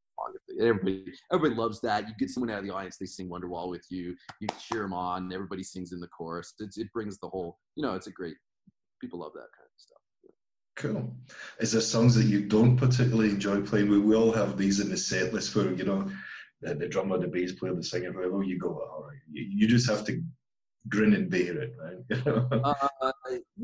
Everybody, 0.61 1.05
everybody 1.32 1.55
loves 1.61 1.81
that. 1.81 2.08
You 2.08 2.14
get 2.19 2.31
someone 2.31 2.50
out 2.50 2.58
of 2.58 2.64
the 2.64 2.75
audience, 2.75 2.96
they 2.96 3.06
sing 3.06 3.28
Wonderwall 3.28 3.70
with 3.70 3.87
you. 3.90 4.14
You 4.40 4.49
cheer 4.61 4.82
them 4.82 4.93
on. 4.93 5.32
Everybody 5.32 5.62
sings 5.62 5.93
in 5.93 6.00
the 6.00 6.08
chorus. 6.08 6.55
It's, 6.58 6.78
it 6.78 6.93
brings 6.93 7.19
the 7.19 7.28
whole. 7.28 7.58
You 7.76 7.84
know, 7.84 7.94
it's 7.94 8.06
a 8.06 8.12
great. 8.12 8.37
People 9.00 9.20
love 9.20 9.32
that 9.34 9.49
kind 9.56 9.67
of 9.67 9.76
stuff. 9.76 9.99
Cool. 10.76 11.14
Is 11.61 11.72
there 11.72 11.81
songs 11.81 12.14
that 12.14 12.25
you 12.25 12.46
don't 12.46 12.76
particularly 12.76 13.31
enjoy 13.31 13.61
playing? 13.61 13.88
We, 13.88 13.99
we 13.99 14.14
all 14.14 14.32
have 14.32 14.56
these 14.56 14.81
in 14.81 14.88
the 14.88 14.96
set 14.96 15.32
list 15.32 15.52
for 15.52 15.72
you 15.75 15.84
know 15.84 16.11
the, 16.62 16.75
the 16.75 16.88
drummer, 16.88 17.19
the 17.19 17.28
bass 17.28 17.52
player, 17.52 17.75
the 17.75 17.82
singer, 17.82 18.12
whoever 18.12 18.43
you 18.43 18.58
go. 18.58 18.69
All 18.69 19.06
right, 19.08 19.19
you, 19.31 19.44
you 19.49 19.69
just 19.69 19.88
have 19.88 20.05
to 20.06 20.22
grin 20.88 21.14
and 21.14 21.31
bear 21.31 21.62
it, 21.62 21.72
right? 21.78 22.64
uh, 23.02 23.09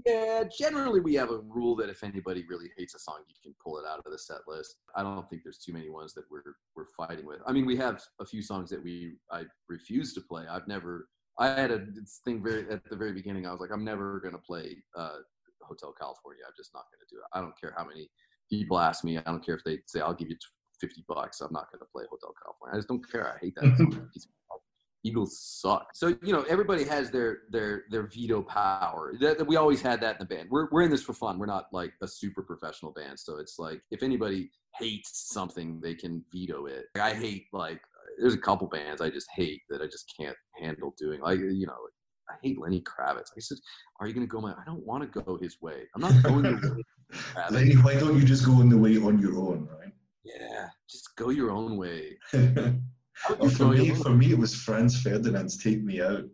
yeah, 0.05 0.45
generally 0.59 1.01
we 1.01 1.15
have 1.15 1.31
a 1.31 1.39
rule 1.39 1.77
that 1.77 1.89
if 1.89 2.03
anybody 2.05 2.45
really 2.49 2.71
hates 2.77 2.95
a 2.95 2.99
song, 2.99 3.21
you 3.29 3.35
can 3.43 3.55
pull 3.63 3.79
it 3.79 3.85
out 3.87 4.01
of 4.05 4.11
the 4.11 4.19
set 4.19 4.41
list. 4.47 4.77
I 4.95 5.03
don't 5.03 5.29
think 5.29 5.43
there's 5.43 5.59
too 5.59 5.73
many 5.73 5.91
ones 5.91 6.15
that 6.15 6.25
we're 6.31 6.43
we're 6.75 6.87
fighting 6.97 7.27
with. 7.27 7.41
I 7.47 7.53
mean, 7.53 7.67
we 7.67 7.77
have 7.77 8.03
a 8.21 8.27
few 8.27 8.43
songs 8.43 8.71
that 8.71 8.83
we 8.83 9.15
I 9.31 9.45
refuse 9.69 10.13
to 10.15 10.21
play. 10.21 10.45
I've 10.49 10.69
never. 10.69 11.09
I 11.39 11.49
had 11.49 11.71
a 11.71 11.87
thing 12.25 12.43
very 12.43 12.69
at 12.71 12.89
the 12.89 12.97
very 12.97 13.13
beginning. 13.13 13.47
I 13.47 13.53
was 13.53 13.61
like, 13.61 13.71
I'm 13.73 13.85
never 13.85 14.21
gonna 14.21 14.39
play 14.39 14.77
uh, 14.97 15.19
Hotel 15.63 15.95
California. 15.99 16.43
I'm 16.47 16.55
just 16.57 16.73
not 16.75 16.85
gonna 16.93 17.07
do 17.11 17.17
it. 17.17 17.25
I 17.33 17.41
don't 17.41 17.59
care 17.61 17.75
how 17.77 17.85
many 17.85 18.09
people 18.51 18.79
ask 18.79 19.05
me. 19.05 19.19
I 19.19 19.23
don't 19.23 19.45
care 19.45 19.57
if 19.57 19.65
they 19.65 19.79
say 19.87 20.01
I'll 20.01 20.15
give 20.15 20.31
you 20.31 20.37
50 20.81 21.05
bucks. 21.09 21.41
I'm 21.41 21.53
not 21.53 21.71
gonna 21.73 21.87
play 21.93 22.05
Hotel 22.11 22.33
California. 22.43 22.75
I 22.75 22.79
just 22.79 22.89
don't 22.89 23.11
care. 23.11 23.35
I 23.35 23.39
hate 23.45 23.55
that. 23.57 24.09
Eagles 25.07 25.39
suck. 25.39 25.89
So 25.95 26.17
you 26.23 26.33
know 26.33 26.43
everybody 26.49 26.85
has 26.85 27.11
their 27.11 27.39
their 27.51 27.85
their 27.91 28.09
veto 28.09 28.43
power. 28.43 29.15
That, 29.21 29.39
that, 29.39 29.47
we 29.47 29.57
always 29.57 29.81
had 29.81 30.01
that 30.01 30.17
in 30.21 30.27
the 30.27 30.35
band. 30.35 30.49
We're 30.51 30.69
we're 30.73 30.83
in 30.83 30.91
this 30.91 31.03
for 31.03 31.13
fun. 31.13 31.39
We're 31.39 31.47
not 31.47 31.67
like 31.73 31.93
a 32.03 32.09
super 32.09 32.43
professional 32.43 32.93
band. 32.93 33.19
So 33.19 33.39
it's 33.39 33.59
like 33.59 33.81
if 33.91 34.03
anybody 34.03 34.51
hates 34.79 35.33
something, 35.33 35.81
they 35.81 35.95
can 35.95 36.25
veto 36.33 36.67
it. 36.67 36.87
Like, 36.95 37.05
I 37.05 37.15
hate 37.15 37.47
like 37.53 37.81
there's 38.19 38.35
a 38.35 38.39
couple 38.39 38.67
bands 38.67 39.01
I 39.01 39.11
just 39.11 39.29
hate 39.35 39.63
that 39.69 39.83
I 39.83 39.87
just 39.87 40.13
can't 40.19 40.37
handle 40.61 40.95
doing. 40.99 41.21
Like 41.21 41.39
you 41.41 41.67
know 41.67 41.79
I 42.29 42.35
hate 42.43 42.61
Lenny 42.61 42.83
Kravitz. 42.83 43.31
I 43.37 43.41
said, 43.41 43.59
"Are 44.01 44.09
you 44.09 44.15
going 44.15 44.27
to 44.27 44.31
go 44.31 44.41
my? 44.41 44.53
I 44.53 44.65
don't 44.67 44.85
want 44.85 45.03
to 45.05 45.23
go 45.23 45.39
his 45.41 45.61
way. 45.61 45.85
I'm 45.95 46.01
not 46.01 46.23
going 46.23 46.43
the 46.43 46.75
way." 46.75 46.83
Lenny, 47.51 47.75
why 47.75 47.95
don't 47.95 48.17
you 48.19 48.25
just 48.25 48.45
go 48.45 48.61
in 48.61 48.69
the 48.69 48.77
way 48.77 48.97
on 48.97 49.21
your 49.21 49.37
own, 49.39 49.69
right? 49.79 49.93
Yeah, 50.25 50.69
just 50.91 51.15
go 51.17 51.31
your 51.31 51.51
own 51.51 51.77
way. 51.77 52.19
Well, 53.39 53.51
for 53.51 53.67
me, 53.67 53.91
for 53.91 54.11
me, 54.11 54.33
it 54.33 54.39
was 54.39 54.55
Franz 54.55 55.01
Ferdinand's 55.03 55.57
"Take 55.57 55.83
Me 55.83 56.01
Out." 56.01 56.25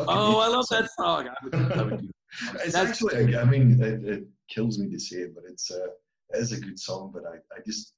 Oh, 0.00 0.40
I 0.40 0.48
love 0.48 0.66
that 0.70 0.90
song. 0.98 1.28
I 1.28 1.34
would, 1.44 1.72
I 1.72 1.82
would 1.82 2.10
it's 2.64 2.74
actually, 2.74 3.36
I 3.36 3.44
mean, 3.44 3.80
it, 3.82 4.04
it, 4.04 4.24
kills 4.48 4.78
me 4.78 4.88
to 4.88 4.98
say 4.98 5.16
it, 5.16 5.34
but 5.34 5.42
it's 5.48 5.70
a, 5.72 5.86
it 6.30 6.38
is 6.38 6.52
a 6.52 6.60
good 6.60 6.78
song. 6.78 7.10
But 7.12 7.24
I, 7.24 7.36
I 7.56 7.60
just, 7.64 7.94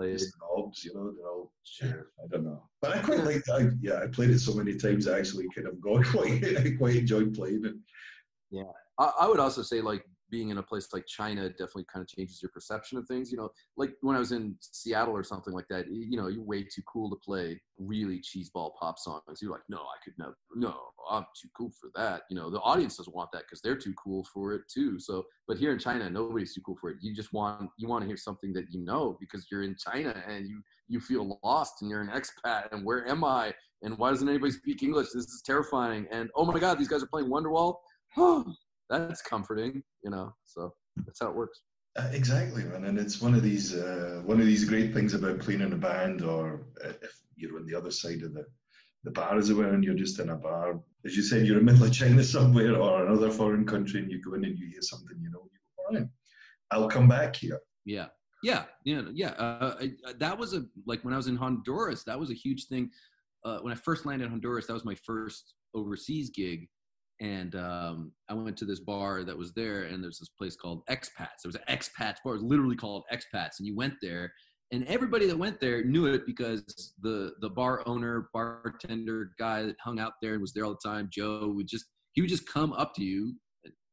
yeah, 0.00 0.12
just 0.12 0.34
knobs, 0.40 0.84
you 0.84 0.94
know, 0.94 1.12
they're 1.16 1.28
all. 1.28 1.52
Sure. 1.64 2.08
I 2.22 2.26
don't 2.30 2.44
know, 2.44 2.62
but 2.80 2.96
I 2.96 3.00
quite 3.00 3.24
like. 3.24 3.42
I 3.52 3.68
yeah, 3.80 4.00
I 4.02 4.06
played 4.06 4.30
it 4.30 4.38
so 4.38 4.54
many 4.54 4.76
times. 4.76 5.08
I 5.08 5.18
actually 5.18 5.46
kind 5.54 5.68
of 5.68 5.80
got 5.80 6.04
quite, 6.06 6.44
I 6.44 6.70
quite 6.78 6.96
enjoyed 6.96 7.34
playing 7.34 7.64
it. 7.64 7.74
Yeah, 8.50 8.72
I, 8.98 9.12
I 9.22 9.28
would 9.28 9.40
also 9.40 9.62
say 9.62 9.80
like 9.80 10.04
being 10.32 10.48
in 10.48 10.56
a 10.56 10.62
place 10.62 10.88
like 10.94 11.06
China 11.06 11.50
definitely 11.50 11.84
kind 11.92 12.02
of 12.02 12.08
changes 12.08 12.42
your 12.42 12.50
perception 12.50 12.96
of 12.96 13.06
things. 13.06 13.30
You 13.30 13.36
know, 13.36 13.50
like 13.76 13.92
when 14.00 14.16
I 14.16 14.18
was 14.18 14.32
in 14.32 14.56
Seattle 14.60 15.14
or 15.14 15.22
something 15.22 15.52
like 15.52 15.68
that, 15.68 15.86
you 15.92 16.16
know, 16.16 16.28
you're 16.28 16.42
way 16.42 16.62
too 16.62 16.80
cool 16.90 17.10
to 17.10 17.16
play 17.16 17.60
really 17.78 18.18
cheeseball 18.20 18.74
pop 18.80 18.98
songs. 18.98 19.40
You're 19.42 19.52
like, 19.52 19.68
no, 19.68 19.76
I 19.76 20.02
could 20.02 20.14
never, 20.18 20.34
no, 20.54 20.74
I'm 21.10 21.26
too 21.40 21.48
cool 21.54 21.70
for 21.78 21.90
that. 21.94 22.22
You 22.30 22.36
know, 22.36 22.48
the 22.48 22.60
audience 22.60 22.96
doesn't 22.96 23.14
want 23.14 23.30
that 23.32 23.42
because 23.42 23.60
they're 23.60 23.76
too 23.76 23.92
cool 24.02 24.26
for 24.32 24.54
it 24.54 24.62
too. 24.72 24.98
So, 24.98 25.24
but 25.46 25.58
here 25.58 25.70
in 25.70 25.78
China, 25.78 26.08
nobody's 26.08 26.54
too 26.54 26.62
cool 26.62 26.78
for 26.80 26.88
it. 26.90 26.96
You 27.02 27.14
just 27.14 27.34
want, 27.34 27.68
you 27.76 27.86
want 27.86 28.02
to 28.02 28.08
hear 28.08 28.16
something 28.16 28.54
that 28.54 28.72
you 28.72 28.82
know 28.82 29.18
because 29.20 29.46
you're 29.50 29.62
in 29.62 29.76
China 29.76 30.14
and 30.26 30.48
you, 30.48 30.62
you 30.88 30.98
feel 30.98 31.38
lost 31.44 31.82
and 31.82 31.90
you're 31.90 32.00
an 32.00 32.08
expat 32.08 32.72
and 32.72 32.86
where 32.86 33.06
am 33.06 33.22
I? 33.22 33.52
And 33.82 33.98
why 33.98 34.10
doesn't 34.10 34.28
anybody 34.28 34.52
speak 34.52 34.82
English? 34.82 35.08
This 35.12 35.24
is 35.24 35.42
terrifying. 35.44 36.06
And 36.10 36.30
oh 36.34 36.46
my 36.46 36.58
God, 36.58 36.78
these 36.78 36.88
guys 36.88 37.02
are 37.02 37.06
playing 37.06 37.28
Wonderwall. 37.28 37.76
that's 38.92 39.22
comforting, 39.22 39.82
you 40.04 40.10
know. 40.10 40.34
So 40.44 40.74
that's 41.04 41.20
how 41.20 41.28
it 41.28 41.36
works. 41.36 41.62
Uh, 41.96 42.08
exactly, 42.12 42.64
man, 42.64 42.84
and 42.84 42.98
it's 42.98 43.20
one 43.20 43.34
of 43.34 43.42
these 43.42 43.74
uh, 43.74 44.22
one 44.24 44.40
of 44.40 44.46
these 44.46 44.64
great 44.64 44.94
things 44.94 45.14
about 45.14 45.40
playing 45.40 45.60
in 45.60 45.72
a 45.72 45.76
band, 45.76 46.22
or 46.22 46.66
if 46.84 47.20
you're 47.36 47.58
on 47.58 47.66
the 47.66 47.74
other 47.74 47.90
side 47.90 48.22
of 48.22 48.32
the 48.34 48.46
the 49.04 49.10
bar, 49.10 49.36
as 49.36 49.50
it 49.50 49.54
were, 49.54 49.68
and 49.68 49.84
you're 49.84 49.94
just 49.94 50.20
in 50.20 50.30
a 50.30 50.36
bar. 50.36 50.80
As 51.04 51.16
you 51.16 51.22
said, 51.22 51.44
you're 51.44 51.58
in 51.58 51.66
the 51.66 51.72
middle 51.72 51.86
of 51.86 51.92
China 51.92 52.22
somewhere 52.36 52.76
or 52.76 53.06
another 53.06 53.30
foreign 53.30 53.66
country, 53.66 54.00
and 54.00 54.10
you 54.10 54.22
go 54.22 54.34
in 54.34 54.44
and 54.44 54.58
you 54.58 54.68
hear 54.68 54.82
something, 54.82 55.18
you 55.20 55.30
know, 55.30 55.42
you 55.52 55.58
go, 55.76 55.84
all 55.88 56.00
right, 56.00 56.08
I'll 56.70 56.88
come 56.88 57.08
back 57.08 57.36
here. 57.36 57.60
Yeah, 57.84 58.06
yeah, 58.42 58.64
yeah, 58.84 59.02
yeah. 59.12 59.30
Uh, 59.30 59.76
I, 59.80 60.12
that 60.18 60.38
was 60.38 60.54
a 60.54 60.64
like 60.86 61.04
when 61.04 61.12
I 61.12 61.16
was 61.16 61.26
in 61.26 61.36
Honduras. 61.36 62.04
That 62.04 62.18
was 62.18 62.30
a 62.30 62.34
huge 62.34 62.68
thing. 62.68 62.90
Uh, 63.44 63.58
when 63.58 63.72
I 63.72 63.76
first 63.76 64.06
landed 64.06 64.24
in 64.26 64.30
Honduras, 64.30 64.66
that 64.68 64.72
was 64.72 64.84
my 64.84 64.94
first 64.94 65.54
overseas 65.74 66.30
gig, 66.30 66.68
and 67.22 67.54
um, 67.54 68.12
I 68.28 68.34
went 68.34 68.56
to 68.58 68.64
this 68.64 68.80
bar 68.80 69.22
that 69.22 69.38
was 69.38 69.52
there, 69.52 69.84
and 69.84 70.02
there's 70.02 70.18
this 70.18 70.30
place 70.36 70.56
called 70.56 70.82
Expats. 70.90 71.42
There 71.42 71.46
was 71.46 71.56
an 71.56 71.62
Expats 71.68 72.16
bar, 72.24 72.34
it 72.34 72.42
was 72.42 72.42
literally 72.42 72.74
called 72.74 73.04
Expats, 73.12 73.58
and 73.58 73.66
you 73.66 73.76
went 73.76 73.94
there, 74.02 74.32
and 74.72 74.84
everybody 74.88 75.26
that 75.26 75.38
went 75.38 75.60
there 75.60 75.84
knew 75.84 76.06
it 76.06 76.26
because 76.26 76.92
the 77.00 77.32
the 77.40 77.48
bar 77.48 77.82
owner, 77.86 78.28
bartender 78.34 79.30
guy 79.38 79.62
that 79.62 79.76
hung 79.80 80.00
out 80.00 80.14
there 80.20 80.32
and 80.32 80.40
was 80.40 80.52
there 80.52 80.64
all 80.64 80.76
the 80.82 80.88
time, 80.88 81.08
Joe, 81.12 81.52
would 81.54 81.68
just 81.68 81.84
he 82.14 82.22
would 82.22 82.30
just 82.30 82.46
come 82.46 82.72
up 82.72 82.92
to 82.96 83.04
you, 83.04 83.36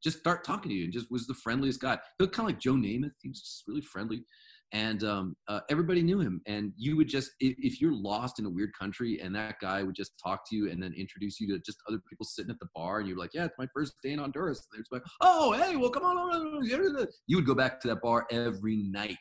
just 0.04 0.20
start 0.20 0.44
talking 0.44 0.70
to 0.70 0.76
you, 0.76 0.86
and 0.86 0.94
just 0.94 1.12
was 1.12 1.28
the 1.28 1.36
friendliest 1.36 1.82
guy. 1.82 2.00
He 2.18 2.24
looked 2.24 2.36
kind 2.36 2.50
of 2.50 2.56
like 2.56 2.62
Joe 2.62 2.74
Namath. 2.74 3.12
He 3.22 3.30
was 3.30 3.42
just 3.42 3.64
really 3.68 3.82
friendly. 3.82 4.24
And 4.72 5.04
um, 5.04 5.36
uh, 5.48 5.62
everybody 5.70 6.02
knew 6.02 6.20
him. 6.20 6.42
And 6.46 6.74
you 6.78 6.96
would 6.98 7.08
just, 7.08 7.32
if, 7.40 7.56
if, 7.58 7.82
you're 7.82 7.94
lost 7.94 8.40
in 8.40 8.46
a 8.46 8.50
weird 8.50 8.72
country, 8.78 9.20
and 9.20 9.36
that 9.36 9.56
guy 9.60 9.82
would 9.82 9.96
just 9.96 10.12
talk 10.24 10.48
to 10.50 10.56
you 10.56 10.70
and 10.70 10.82
then 10.82 10.94
introduce 10.94 11.40
you 11.40 11.48
to 11.48 11.60
just 11.66 11.80
other 11.88 12.00
people 12.10 12.26
sitting 12.26 12.52
at 12.52 12.60
the 12.60 12.68
bar, 12.76 13.00
and 13.00 13.08
you're 13.08 13.18
like, 13.18 13.34
"Yeah, 13.34 13.46
it's 13.46 13.56
my 13.58 13.68
first 13.74 13.94
day 14.04 14.12
in 14.12 14.20
Honduras." 14.20 14.68
And 14.72 14.84
they're 14.92 15.00
like, 15.00 15.08
"Oh, 15.22 15.54
hey, 15.54 15.76
well, 15.76 15.90
come 15.90 16.04
on." 16.04 16.64
You 17.28 17.36
would 17.36 17.46
go 17.46 17.56
back 17.56 17.80
to 17.82 17.88
that 17.90 18.02
bar 18.02 18.28
every 18.32 18.78
night. 18.78 19.18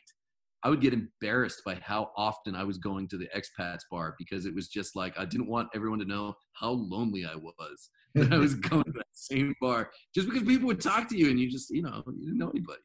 I 0.63 0.69
would 0.69 0.81
get 0.81 0.93
embarrassed 0.93 1.61
by 1.65 1.75
how 1.81 2.11
often 2.17 2.53
I 2.53 2.63
was 2.63 2.77
going 2.77 3.07
to 3.09 3.17
the 3.17 3.29
expats 3.35 3.79
bar 3.89 4.15
because 4.19 4.45
it 4.45 4.53
was 4.53 4.67
just 4.67 4.95
like 4.95 5.17
I 5.17 5.25
didn't 5.25 5.47
want 5.47 5.69
everyone 5.73 5.99
to 5.99 6.05
know 6.05 6.35
how 6.53 6.71
lonely 6.71 7.25
I 7.25 7.35
was. 7.35 7.89
That 8.15 8.33
I 8.33 8.37
was 8.39 8.55
going 8.69 8.85
to 8.85 8.91
that 8.93 9.05
same 9.11 9.53
bar 9.61 9.91
just 10.15 10.27
because 10.27 10.41
people 10.41 10.65
would 10.65 10.81
talk 10.81 11.07
to 11.09 11.15
you 11.15 11.29
and 11.29 11.39
you 11.39 11.47
just, 11.47 11.69
you 11.69 11.83
know, 11.83 12.03
you 12.07 12.25
didn't 12.25 12.39
know 12.39 12.49
anybody. 12.49 12.81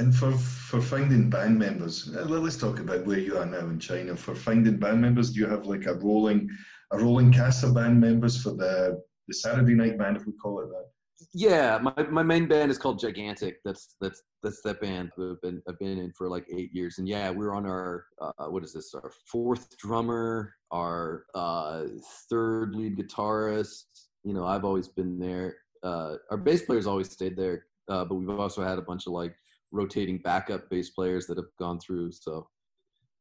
And 0.00 0.16
for 0.16 0.32
for 0.32 0.80
finding 0.80 1.28
band 1.28 1.58
members, 1.58 2.08
uh, 2.16 2.24
let's 2.24 2.56
talk 2.56 2.78
about 2.78 3.04
where 3.04 3.18
you 3.18 3.36
are 3.36 3.44
now 3.44 3.66
in 3.66 3.78
China. 3.78 4.16
For 4.16 4.34
finding 4.34 4.78
band 4.78 5.02
members, 5.02 5.30
do 5.30 5.40
you 5.40 5.46
have 5.46 5.66
like 5.66 5.84
a 5.84 5.92
rolling 5.92 6.48
a 6.90 6.98
rolling 6.98 7.30
cast 7.30 7.64
of 7.64 7.74
band 7.74 8.00
members 8.00 8.42
for 8.42 8.52
the 8.52 8.98
the 9.28 9.34
Saturday 9.34 9.74
night 9.74 9.98
band, 9.98 10.16
if 10.16 10.24
we 10.26 10.32
call 10.32 10.60
it 10.62 10.68
that? 10.68 10.86
Yeah, 11.34 11.78
my, 11.82 12.02
my 12.04 12.22
main 12.22 12.48
band 12.48 12.70
is 12.70 12.78
called 12.78 12.98
Gigantic. 12.98 13.58
That's 13.62 13.96
that's 14.00 14.22
that's 14.42 14.62
that 14.62 14.80
band 14.80 15.10
who 15.16 15.32
I've 15.32 15.42
been 15.42 15.60
I've 15.68 15.78
been 15.78 15.98
in 15.98 16.12
for 16.12 16.30
like 16.30 16.46
eight 16.50 16.72
years. 16.72 16.96
And 16.96 17.06
yeah, 17.06 17.28
we're 17.28 17.54
on 17.54 17.66
our 17.66 18.06
uh, 18.22 18.46
what 18.48 18.64
is 18.64 18.72
this? 18.72 18.94
Our 18.94 19.12
fourth 19.30 19.76
drummer, 19.76 20.54
our 20.70 21.26
uh, 21.34 21.84
third 22.30 22.74
lead 22.74 22.96
guitarist. 22.96 23.84
You 24.24 24.32
know, 24.32 24.46
I've 24.46 24.64
always 24.64 24.88
been 24.88 25.18
there. 25.18 25.58
Uh, 25.82 26.14
our 26.30 26.38
bass 26.38 26.62
player's 26.62 26.86
always 26.86 27.10
stayed 27.10 27.36
there, 27.36 27.66
uh, 27.90 28.06
but 28.06 28.14
we've 28.14 28.30
also 28.30 28.64
had 28.64 28.78
a 28.78 28.82
bunch 28.82 29.06
of 29.06 29.12
like 29.12 29.36
rotating 29.72 30.18
backup 30.18 30.68
bass 30.70 30.90
players 30.90 31.26
that 31.26 31.36
have 31.36 31.46
gone 31.58 31.78
through. 31.80 32.12
So 32.12 32.48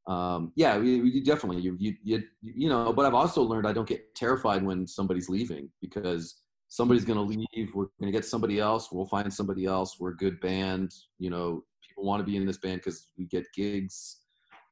um, 0.08 0.51
yeah, 0.56 0.77
we, 0.77 1.22
definitely 1.22 1.62
you, 1.62 1.77
you 1.79 1.94
you 2.03 2.24
you 2.41 2.68
know. 2.68 2.91
But 2.91 3.06
I've 3.06 3.13
also 3.13 3.44
learned 3.44 3.68
I 3.68 3.74
don't 3.74 3.88
get 3.88 4.15
terrified 4.15 4.63
when 4.63 4.88
somebody's 4.88 5.29
leaving 5.29 5.70
because 5.82 6.41
somebody's 6.68 7.06
going 7.06 7.20
to 7.20 7.24
leave. 7.24 7.70
We're 7.75 7.88
going 8.00 8.12
to 8.12 8.18
get 8.18 8.25
somebody 8.25 8.60
else. 8.60 8.91
We'll 8.91 9.06
find 9.06 9.32
somebody 9.32 9.65
else. 9.65 9.98
We're 10.00 10.12
a 10.12 10.18
good 10.18 10.39
band. 10.41 10.91
You 11.20 11.29
know, 11.29 11.63
people 11.88 12.06
want 12.06 12.22
to 12.22 12.25
be 12.25 12.38
in 12.38 12.46
this 12.46 12.58
band 12.58 12.77
because 12.77 13.08
we 13.20 13.25
get 13.25 13.46
gigs. 13.56 14.18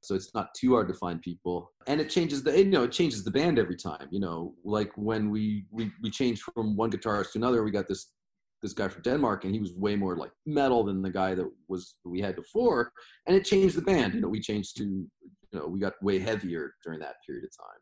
So 0.02 0.16
it's 0.16 0.34
not 0.34 0.56
too 0.56 0.74
hard 0.74 0.88
to 0.88 0.94
find 0.94 1.22
people, 1.22 1.72
and 1.86 2.00
it 2.02 2.10
changes 2.10 2.42
the 2.42 2.58
you 2.58 2.66
know 2.66 2.84
it 2.84 2.92
changes 2.92 3.24
the 3.24 3.32
band 3.32 3.60
every 3.60 3.76
time. 3.76 4.08
You 4.10 4.20
know, 4.20 4.56
like 4.64 4.92
when 4.96 5.30
we 5.30 5.66
we 5.70 5.92
we 6.02 6.10
changed 6.10 6.42
from 6.42 6.76
one 6.76 6.90
guitarist 6.90 7.34
to 7.34 7.40
another, 7.40 7.64
we 7.64 7.72
got 7.72 7.88
this 7.88 8.14
this 8.62 8.74
guy 8.74 8.88
from 8.88 9.02
Denmark, 9.04 9.46
and 9.46 9.54
he 9.54 9.60
was 9.60 9.74
way 9.74 9.96
more 9.96 10.16
like 10.16 10.32
metal 10.46 10.84
than 10.84 11.02
the 11.02 11.10
guy 11.10 11.36
that 11.36 11.50
was 11.68 11.96
we 12.06 12.20
had 12.22 12.36
before, 12.36 12.92
and 13.26 13.36
it 13.36 13.46
changed 13.46 13.76
the 13.76 13.82
band. 13.82 14.14
You 14.14 14.22
know, 14.22 14.30
we 14.30 14.40
changed 14.40 14.78
to 14.78 14.84
you 14.84 15.10
know 15.54 15.68
we 15.68 15.80
got 15.80 15.94
way 16.02 16.20
heavier 16.20 16.74
during 16.84 17.00
that 17.00 17.16
period 17.26 17.46
of 17.46 17.52
time. 17.58 17.80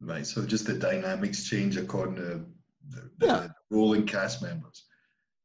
Right. 0.00 0.26
So 0.26 0.44
just 0.44 0.66
the 0.66 0.74
dynamics 0.74 1.44
change 1.44 1.76
according 1.76 2.16
to 2.16 2.44
the, 2.90 3.10
the 3.18 3.26
yeah. 3.26 3.48
rolling 3.70 4.06
cast 4.06 4.42
members. 4.42 4.84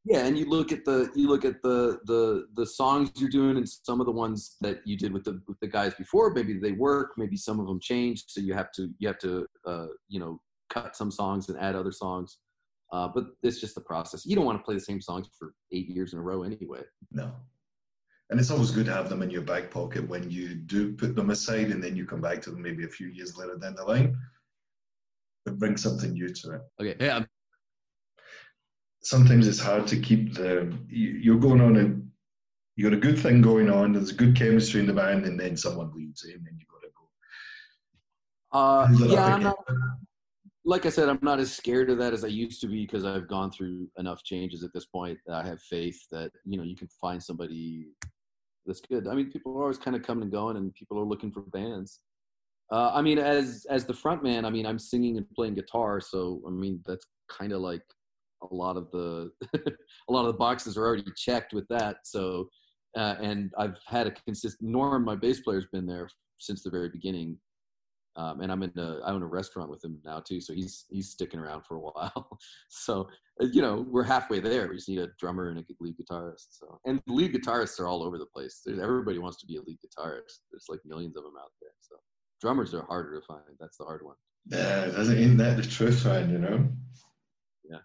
Yeah, 0.06 0.26
and 0.26 0.38
you 0.38 0.46
look 0.50 0.72
at 0.72 0.86
the 0.86 1.12
you 1.14 1.28
look 1.28 1.46
at 1.46 1.62
the 1.62 2.00
the 2.06 2.48
the 2.56 2.66
songs 2.66 3.12
you're 3.16 3.30
doing, 3.30 3.58
and 3.58 3.68
some 3.68 4.00
of 4.00 4.06
the 4.06 4.12
ones 4.12 4.56
that 4.62 4.80
you 4.86 4.98
did 4.98 5.12
with 5.12 5.24
the 5.24 5.42
with 5.48 5.60
the 5.60 5.68
guys 5.68 5.94
before, 5.96 6.34
maybe 6.34 6.58
they 6.58 6.72
work, 6.72 7.12
maybe 7.18 7.36
some 7.36 7.60
of 7.60 7.68
them 7.68 7.80
changed, 7.82 8.26
so 8.28 8.40
you 8.40 8.54
have 8.54 8.72
to 8.74 8.90
you 9.00 9.08
have 9.08 9.20
to 9.20 9.46
uh, 9.68 9.88
you 10.08 10.20
know 10.20 10.40
cut 10.70 10.96
some 10.96 11.12
songs 11.12 11.50
and 11.50 11.60
add 11.60 11.76
other 11.76 11.92
songs. 11.92 12.38
Uh, 12.92 13.08
but 13.08 13.26
it's 13.44 13.62
just 13.62 13.76
the 13.76 13.82
process. 13.82 14.26
You 14.26 14.36
don't 14.36 14.46
want 14.46 14.58
to 14.58 14.64
play 14.64 14.74
the 14.76 14.82
same 14.82 15.02
songs 15.02 15.28
for 15.38 15.54
eight 15.72 15.88
years 15.88 16.14
in 16.14 16.20
a 16.20 16.22
row 16.22 16.44
anyway. 16.44 16.82
No. 17.12 17.32
And 18.30 18.40
it's 18.40 18.52
always 18.52 18.72
good 18.72 18.86
to 18.86 18.94
have 18.94 19.10
them 19.10 19.22
in 19.22 19.30
your 19.30 19.42
back 19.42 19.72
pocket 19.72 20.08
when 20.08 20.30
you 20.30 20.56
do 20.56 20.94
put 20.94 21.16
them 21.16 21.30
aside 21.30 21.72
and 21.72 21.84
then 21.84 21.96
you 21.96 22.06
come 22.06 22.22
back 22.22 22.42
to 22.44 22.52
them 22.52 22.62
maybe 22.62 22.86
a 22.86 22.90
few 22.90 23.08
years 23.08 23.38
later 23.38 23.56
down 23.58 23.76
the 23.76 23.84
line. 23.84 24.18
But 25.46 25.58
bring 25.58 25.78
something 25.78 26.14
new 26.14 26.30
to 26.30 26.56
it. 26.56 26.62
Okay. 26.80 26.96
Yeah. 27.00 27.24
Sometimes 29.02 29.48
it's 29.48 29.60
hard 29.60 29.88
to 29.88 30.00
keep 30.00 30.34
the, 30.34 30.76
you're 30.88 31.40
going 31.40 31.62
on 31.62 31.78
a, 31.78 32.10
you 32.76 32.84
got 32.84 32.94
a 32.94 33.02
good 33.02 33.20
thing 33.20 33.42
going 33.42 33.70
on, 33.70 33.94
there's 33.94 34.12
good 34.12 34.36
chemistry 34.36 34.80
in 34.80 34.88
the 34.88 34.94
band, 34.94 35.26
and 35.26 35.40
then 35.40 35.58
someone 35.58 35.92
leaves, 35.94 36.26
eh, 36.28 36.34
and 36.34 36.46
then 36.46 36.58
you 36.58 36.66
got 36.72 36.82
to 36.82 36.90
go. 36.96 37.10
Uh, 38.58 38.88
yeah, 39.14 39.54
like 40.66 40.86
I 40.86 40.90
said, 40.90 41.10
I'm 41.10 41.20
not 41.22 41.40
as 41.40 41.54
scared 41.56 41.90
of 41.90 41.98
that 42.00 42.14
as 42.14 42.24
I 42.24 42.28
used 42.28 42.62
to 42.62 42.68
be 42.68 42.86
because 42.86 43.06
I've 43.06 43.28
gone 43.28 43.52
through 43.52 43.88
enough 43.98 44.24
changes 44.24 44.64
at 44.64 44.74
this 44.74 44.86
point 44.86 45.18
I 45.32 45.46
have 45.46 45.62
faith 45.62 46.00
that 46.12 46.32
you 46.46 46.58
know 46.58 46.64
you 46.64 46.76
can 46.76 46.90
find 47.02 47.22
somebody 47.22 47.88
that's 48.66 48.82
good. 48.82 49.08
I 49.08 49.16
mean, 49.16 49.32
people 49.32 49.58
are 49.58 49.64
always 49.64 49.78
kind 49.78 49.96
of 49.96 50.04
coming 50.04 50.24
and 50.24 50.32
going, 50.32 50.58
and 50.58 50.74
people 50.74 51.00
are 51.00 51.06
looking 51.06 51.32
for 51.32 51.42
bands. 51.42 52.02
Uh, 52.72 52.92
I 52.94 53.02
mean, 53.02 53.18
as 53.18 53.66
as 53.70 53.86
the 53.86 53.94
front 53.94 54.24
man, 54.24 54.46
I 54.46 54.50
mean, 54.50 54.66
I'm 54.66 54.80
singing 54.80 55.18
and 55.18 55.26
playing 55.32 55.56
guitar, 55.56 56.00
so 56.00 56.42
I 56.46 56.52
mean 56.52 56.82
that's 56.86 57.06
kind 57.30 57.52
of 57.52 57.62
like 57.62 57.82
a 58.50 58.54
lot 58.54 58.78
of 58.78 58.90
the 58.92 59.32
a 59.56 60.12
lot 60.12 60.22
of 60.22 60.28
the 60.28 60.38
boxes 60.38 60.78
are 60.78 60.86
already 60.86 61.04
checked 61.18 61.54
with 61.54 61.68
that. 61.70 61.98
So, 62.04 62.50
uh, 62.96 63.16
and 63.22 63.52
I've 63.58 63.78
had 63.88 64.08
a 64.08 64.12
consistent. 64.12 64.70
Norm, 64.70 65.04
my 65.04 65.16
bass 65.16 65.40
player's 65.40 65.68
been 65.72 65.88
there 65.88 66.10
since 66.38 66.64
the 66.64 66.70
very 66.70 66.90
beginning, 66.90 67.38
um, 68.20 68.42
and 68.42 68.52
I'm 68.52 68.64
in 68.64 68.74
a 68.78 69.00
I 69.06 69.12
own 69.12 69.24
a 69.24 69.28
restaurant 69.28 69.70
with 69.70 69.84
him 69.84 69.98
now 70.04 70.20
too, 70.20 70.42
so 70.42 70.54
he's 70.54 70.86
he's 70.90 71.10
sticking 71.10 71.40
around 71.40 71.64
for 71.66 71.78
a 71.78 71.80
while. 71.80 72.40
so 72.68 73.08
uh, 73.42 73.46
you 73.52 73.62
know 73.62 73.86
we're 73.90 74.04
halfway 74.04 74.42
there. 74.42 74.68
We 74.68 74.76
just 74.76 74.90
need 74.90 75.00
a 75.00 75.08
drummer 75.18 75.50
and 75.50 75.60
a 75.60 75.64
lead 75.80 75.96
guitarist. 75.96 76.48
So 76.50 76.80
and 76.86 77.02
lead 77.08 77.34
guitarists 77.34 77.80
are 77.80 77.88
all 77.88 78.04
over 78.04 78.18
the 78.18 78.26
place. 78.26 78.62
There's, 78.66 78.80
everybody 78.80 79.20
wants 79.20 79.40
to 79.40 79.46
be 79.46 79.56
a 79.56 79.62
lead 79.62 79.78
guitarist. 79.78 80.40
There's 80.52 80.66
like 80.68 80.82
millions 80.86 81.16
of 81.16 81.24
them 81.24 81.34
out 81.40 81.52
there. 81.62 81.72
So 81.80 81.96
drummers 82.42 82.74
are 82.74 82.86
harder 82.88 83.18
to 83.18 83.26
find. 83.26 83.42
That's 83.58 83.78
the 83.78 83.86
hard 83.86 84.04
one. 84.04 84.16
Yeah, 84.48 84.88
doesn't 84.88 85.18
ain't 85.18 85.38
that 85.38 85.56
the 85.56 85.64
truth, 85.64 86.04
man? 86.06 86.30
You 86.30 86.40
know. 86.40 86.68
Yeah. 87.70 87.78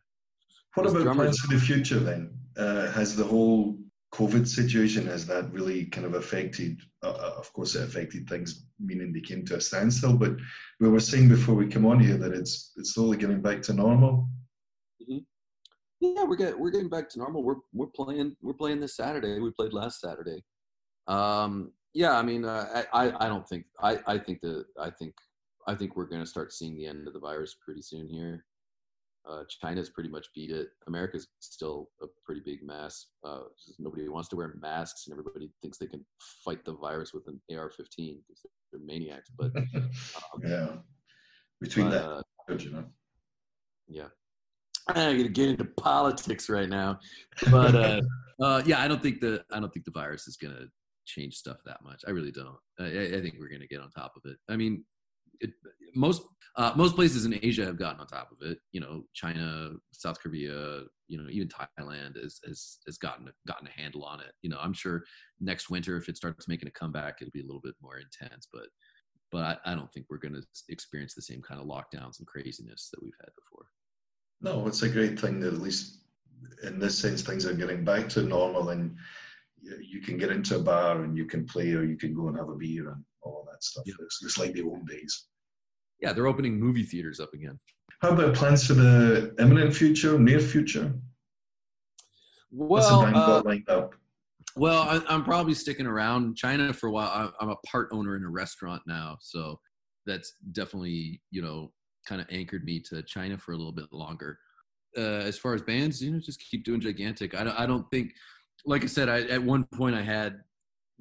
What 0.75 0.87
about 0.87 1.03
drummers, 1.03 1.39
plans 1.39 1.41
for 1.41 1.55
the 1.55 1.61
future 1.61 2.01
then? 2.01 2.37
Uh, 2.57 2.91
has 2.91 3.15
the 3.15 3.25
whole 3.25 3.79
COVID 4.15 4.47
situation 4.47 5.07
has 5.07 5.27
that 5.27 5.53
really 5.53 5.87
kind 5.87 6.07
of 6.07 6.15
affected? 6.15 6.81
Uh, 7.03 7.11
uh, 7.11 7.35
of 7.37 7.53
course, 7.53 7.75
it 7.75 7.83
affected 7.83 8.29
things, 8.29 8.67
meaning 8.79 9.13
they 9.13 9.21
came 9.21 9.45
to 9.47 9.57
a 9.57 9.61
standstill. 9.61 10.17
But 10.17 10.37
we 10.79 10.89
were 10.89 11.01
saying 11.01 11.29
before 11.29 11.57
we 11.57 11.67
come 11.67 11.85
on 11.85 11.99
here 11.99 12.17
that 12.17 12.33
it's 12.33 12.73
it's 12.77 12.95
slowly 12.95 13.17
getting 13.17 13.43
back 13.43 13.61
to 13.63 13.73
normal. 13.73 14.29
Mm-hmm. 15.03 15.19
Yeah, 16.01 16.25
we're 16.25 16.37
getting 16.37 16.61
we're 16.61 16.71
getting 16.71 16.89
back 16.89 17.09
to 17.11 17.19
normal. 17.19 17.43
We're 17.43 17.63
we're 17.73 17.89
playing 17.89 18.37
we're 18.41 18.53
playing 18.55 18.81
this 18.81 18.97
Saturday. 18.97 19.41
We 19.41 19.51
played 19.51 19.73
last 19.73 20.01
Saturday. 20.01 20.45
Um, 21.09 21.73
yeah, 21.93 22.17
I 22.17 22.23
mean, 22.23 22.45
uh, 22.45 22.85
I 22.93 23.13
I 23.19 23.29
don't 23.29 23.49
think 23.49 23.65
I 23.81 23.99
I 24.07 24.19
think 24.19 24.41
that 24.43 24.65
I 24.81 24.91
think 24.91 25.15
I 25.67 25.75
think 25.75 25.97
we're 25.97 26.07
going 26.07 26.23
to 26.23 26.29
start 26.29 26.53
seeing 26.53 26.77
the 26.77 26.87
end 26.87 27.09
of 27.09 27.15
the 27.15 27.21
virus 27.21 27.57
pretty 27.65 27.83
soon 27.83 28.09
here. 28.09 28.45
Uh, 29.29 29.43
China's 29.49 29.89
pretty 29.89 30.11
much 30.11 30.27
beat 30.35 30.51
it. 30.51 30.69
America's 30.87 31.29
still 31.41 31.89
a 32.03 32.07
pretty 32.25 32.43
big 32.45 32.63
mess. 32.63 33.07
Uh, 33.25 33.41
nobody 33.79 34.09
wants 34.09 34.29
to 34.29 34.37
wear 34.37 34.55
masks, 34.61 35.07
and 35.07 35.13
everybody 35.13 35.51
thinks 35.63 35.79
they 35.79 35.87
can 35.87 36.05
fight 36.45 36.65
the 36.65 36.75
virus 36.75 37.15
with 37.15 37.27
an 37.29 37.41
AR-15 37.51 37.73
because 37.97 38.47
they're 38.71 38.81
maniacs. 38.85 39.31
But 39.37 39.57
um, 39.57 40.43
yeah, 40.45 40.69
between 41.61 41.89
but, 41.89 41.93
that, 41.93 42.55
uh, 42.55 42.59
you 42.59 42.71
know. 42.71 42.85
yeah, 43.89 44.09
I'm 44.89 45.17
gonna 45.17 45.29
get 45.29 45.49
into 45.49 45.65
politics 45.65 46.51
right 46.51 46.69
now, 46.69 46.99
but 47.51 47.75
uh, 47.75 48.01
uh, 48.43 48.63
yeah, 48.67 48.83
I 48.83 48.89
don't 48.89 49.03
think 49.03 49.21
the 49.21 49.43
I 49.51 49.59
don't 49.59 49.73
think 49.73 49.87
the 49.87 49.93
virus 49.93 50.29
is 50.29 50.37
gonna 50.37 50.67
change 51.07 51.37
stuff 51.37 51.59
that 51.65 51.83
much. 51.83 52.03
I 52.07 52.11
really 52.11 52.33
don't. 52.33 52.57
I, 52.79 53.17
I 53.17 53.21
think 53.23 53.37
we're 53.39 53.49
gonna 53.49 53.67
get 53.67 53.81
on 53.81 53.91
top 53.91 54.13
of 54.17 54.31
it. 54.31 54.37
I 54.51 54.57
mean, 54.57 54.85
it, 55.41 55.51
most 55.95 56.23
uh, 56.57 56.73
most 56.77 56.95
places 56.95 57.25
in 57.25 57.39
Asia 57.43 57.65
have 57.65 57.79
gotten 57.79 58.01
on 58.01 58.07
top 58.07 58.31
of 58.31 58.49
it. 58.49 58.59
You 58.73 58.81
know, 58.81 59.05
China, 59.13 59.71
South 59.93 60.21
Korea, 60.21 60.83
you 61.09 61.19
know, 61.19 61.29
even 61.31 61.49
Thailand 61.49 62.17
has 62.21 62.41
has 62.47 62.79
has 62.87 62.97
gotten 62.97 63.31
gotten 63.47 63.67
a 63.67 63.81
handle 63.81 64.05
on 64.05 64.21
it. 64.21 64.33
You 64.43 64.51
know, 64.51 64.59
I'm 64.61 64.73
sure 64.73 65.03
next 65.41 65.69
winter, 65.69 65.97
if 65.97 66.09
it 66.09 66.17
starts 66.17 66.49
making 66.49 66.69
a 66.69 66.73
comeback, 66.73 67.17
it'll 67.21 67.33
be 67.33 67.41
a 67.41 67.47
little 67.47 67.63
bit 67.63 67.75
more 67.83 67.99
intense. 67.99 68.47
But 68.53 68.67
but 69.33 69.61
I, 69.67 69.73
I 69.73 69.75
don't 69.75 69.93
think 69.93 70.07
we're 70.09 70.19
going 70.19 70.35
to 70.35 70.47
experience 70.69 71.15
the 71.15 71.23
same 71.23 71.43
kind 71.43 71.61
of 71.61 71.67
lockdowns 71.67 72.19
and 72.19 72.27
craziness 72.27 72.89
that 72.93 73.03
we've 73.03 73.19
had 73.21 73.31
before. 73.35 73.67
No, 74.41 74.67
it's 74.69 74.83
a 74.83 74.89
great 74.89 75.19
thing 75.19 75.41
that 75.41 75.55
at 75.55 75.61
least 75.61 76.03
in 76.63 76.79
this 76.79 76.97
sense 76.99 77.23
things 77.23 77.47
are 77.47 77.55
getting 77.55 77.85
back 77.85 78.09
to 78.11 78.23
normal 78.23 78.69
and 78.71 78.97
you 79.81 80.01
can 80.01 80.17
get 80.17 80.31
into 80.31 80.57
a 80.57 80.63
bar 80.63 81.03
and 81.03 81.17
you 81.17 81.27
can 81.27 81.47
play 81.47 81.73
or 81.73 81.85
you 81.85 81.97
can 81.97 82.15
go 82.15 82.29
and 82.29 82.37
have 82.37 82.49
a 82.49 82.57
beer 82.57 82.91
and 82.91 83.05
all 83.23 83.41
of 83.41 83.47
that 83.53 83.63
stuff. 83.63 83.85
Yeah. 83.87 83.95
It's, 84.01 84.23
it's 84.23 84.39
like 84.39 84.53
the 84.53 84.63
old 84.63 84.87
days. 84.87 85.27
Yeah, 86.01 86.13
they're 86.13 86.27
opening 86.27 86.59
movie 86.59 86.83
theaters 86.83 87.21
up 87.21 87.33
again. 87.33 87.59
How 88.01 88.11
about 88.11 88.35
plans 88.35 88.67
for 88.67 88.75
the 88.75 89.35
imminent 89.39 89.75
future, 89.75 90.19
near 90.19 90.41
future? 90.41 90.93
Well, 92.51 93.01
uh, 93.69 93.89
well, 94.57 94.83
I, 94.83 95.15
am 95.15 95.25
probably 95.25 95.55
sticking 95.55 95.87
around 95.87 96.37
China 96.37 96.73
for 96.73 96.89
a 96.89 96.93
while. 96.93 97.33
I'm 97.41 97.49
a 97.49 97.57
part 97.67 97.89
owner 97.91 98.15
in 98.17 98.23
a 98.23 98.29
restaurant 98.29 98.83
now, 98.87 99.17
so 99.21 99.59
that's 100.07 100.35
definitely 100.53 101.21
you 101.31 101.43
know 101.43 101.73
kind 102.07 102.21
of 102.21 102.27
anchored 102.31 102.65
me 102.65 102.81
to 102.91 103.03
China 103.03 103.39
for 103.39 103.53
a 103.53 103.57
little 103.57 103.73
bit 103.73 103.93
longer. 103.93 104.39
Uh, 104.97 105.23
as 105.25 105.37
far 105.37 105.55
as 105.55 105.63
bands, 105.63 106.01
you 106.01 106.13
know, 106.13 106.21
just 106.21 106.41
keep 106.41 106.65
doing 106.65 106.81
gigantic. 106.81 107.35
I 107.35 107.43
don't, 107.43 107.59
I 107.59 107.67
don't 107.67 107.91
think, 107.91 108.13
like 108.67 108.83
I 108.83 108.87
said, 108.87 109.09
I, 109.09 109.23
at 109.23 109.43
one 109.43 109.65
point 109.65 109.95
I 109.95 110.03
had 110.03 110.41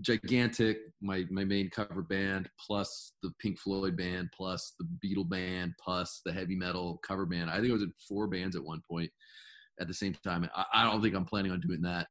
gigantic 0.02 0.80
my 1.02 1.24
my 1.30 1.44
main 1.44 1.70
cover 1.70 2.02
band 2.02 2.50
plus 2.60 3.14
the 3.22 3.32
pink 3.40 3.60
floyd 3.60 3.96
band 3.96 4.28
plus 4.36 4.74
the 4.80 4.88
beatle 5.04 5.28
band 5.28 5.72
plus 5.84 6.22
the 6.26 6.34
heavy 6.34 6.56
metal 6.56 7.00
cover 7.06 7.26
band. 7.26 7.50
I 7.50 7.58
think 7.58 7.70
i 7.70 7.74
was 7.74 7.84
in 7.84 7.94
four 8.08 8.28
bands 8.28 8.56
at 8.56 8.64
one 8.64 8.82
point 8.90 9.12
at 9.80 9.88
the 9.88 9.94
same 9.94 10.16
time. 10.24 10.50
I, 10.56 10.66
I 10.74 10.84
don't 10.84 11.02
think 11.02 11.16
i'm 11.16 11.26
planning 11.26 11.52
on 11.52 11.62
doing 11.62 11.82
that 11.84 12.08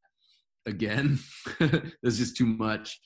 again. 0.67 1.19
There's 1.59 2.19
just 2.19 2.37
too 2.37 2.47
much. 2.47 3.01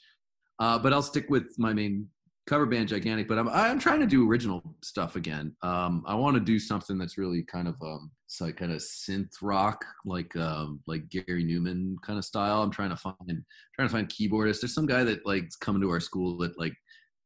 Uh, 0.58 0.78
but 0.78 0.92
i'll 0.92 1.02
stick 1.02 1.30
with 1.30 1.54
my 1.58 1.72
main 1.72 2.08
cover 2.46 2.64
band 2.66 2.88
gigantic 2.88 3.26
but 3.26 3.38
i'm 3.38 3.48
i'm 3.48 3.78
trying 3.78 3.98
to 4.00 4.06
do 4.06 4.28
original 4.28 4.62
stuff 4.82 5.16
again. 5.16 5.56
Um 5.62 6.04
i 6.06 6.14
want 6.14 6.34
to 6.34 6.40
do 6.40 6.58
something 6.58 6.98
that's 6.98 7.18
really 7.18 7.42
kind 7.44 7.66
of 7.66 7.76
um 7.82 8.10
like 8.40 8.56
kind 8.56 8.72
of 8.72 8.78
synth 8.78 9.34
rock 9.40 9.84
like 10.04 10.34
um 10.36 10.80
like 10.86 11.08
gary 11.08 11.44
Numan 11.44 11.94
kind 12.02 12.18
of 12.18 12.24
style. 12.24 12.62
I'm 12.62 12.70
trying 12.70 12.90
to 12.90 12.96
find 12.96 13.16
trying 13.74 13.88
to 13.88 13.92
find 13.92 14.08
keyboardists. 14.08 14.60
There's 14.60 14.74
some 14.74 14.86
guy 14.86 15.04
that 15.04 15.24
like 15.24 15.48
coming 15.60 15.80
to 15.82 15.90
our 15.90 16.00
school 16.00 16.36
that 16.38 16.58
like 16.58 16.74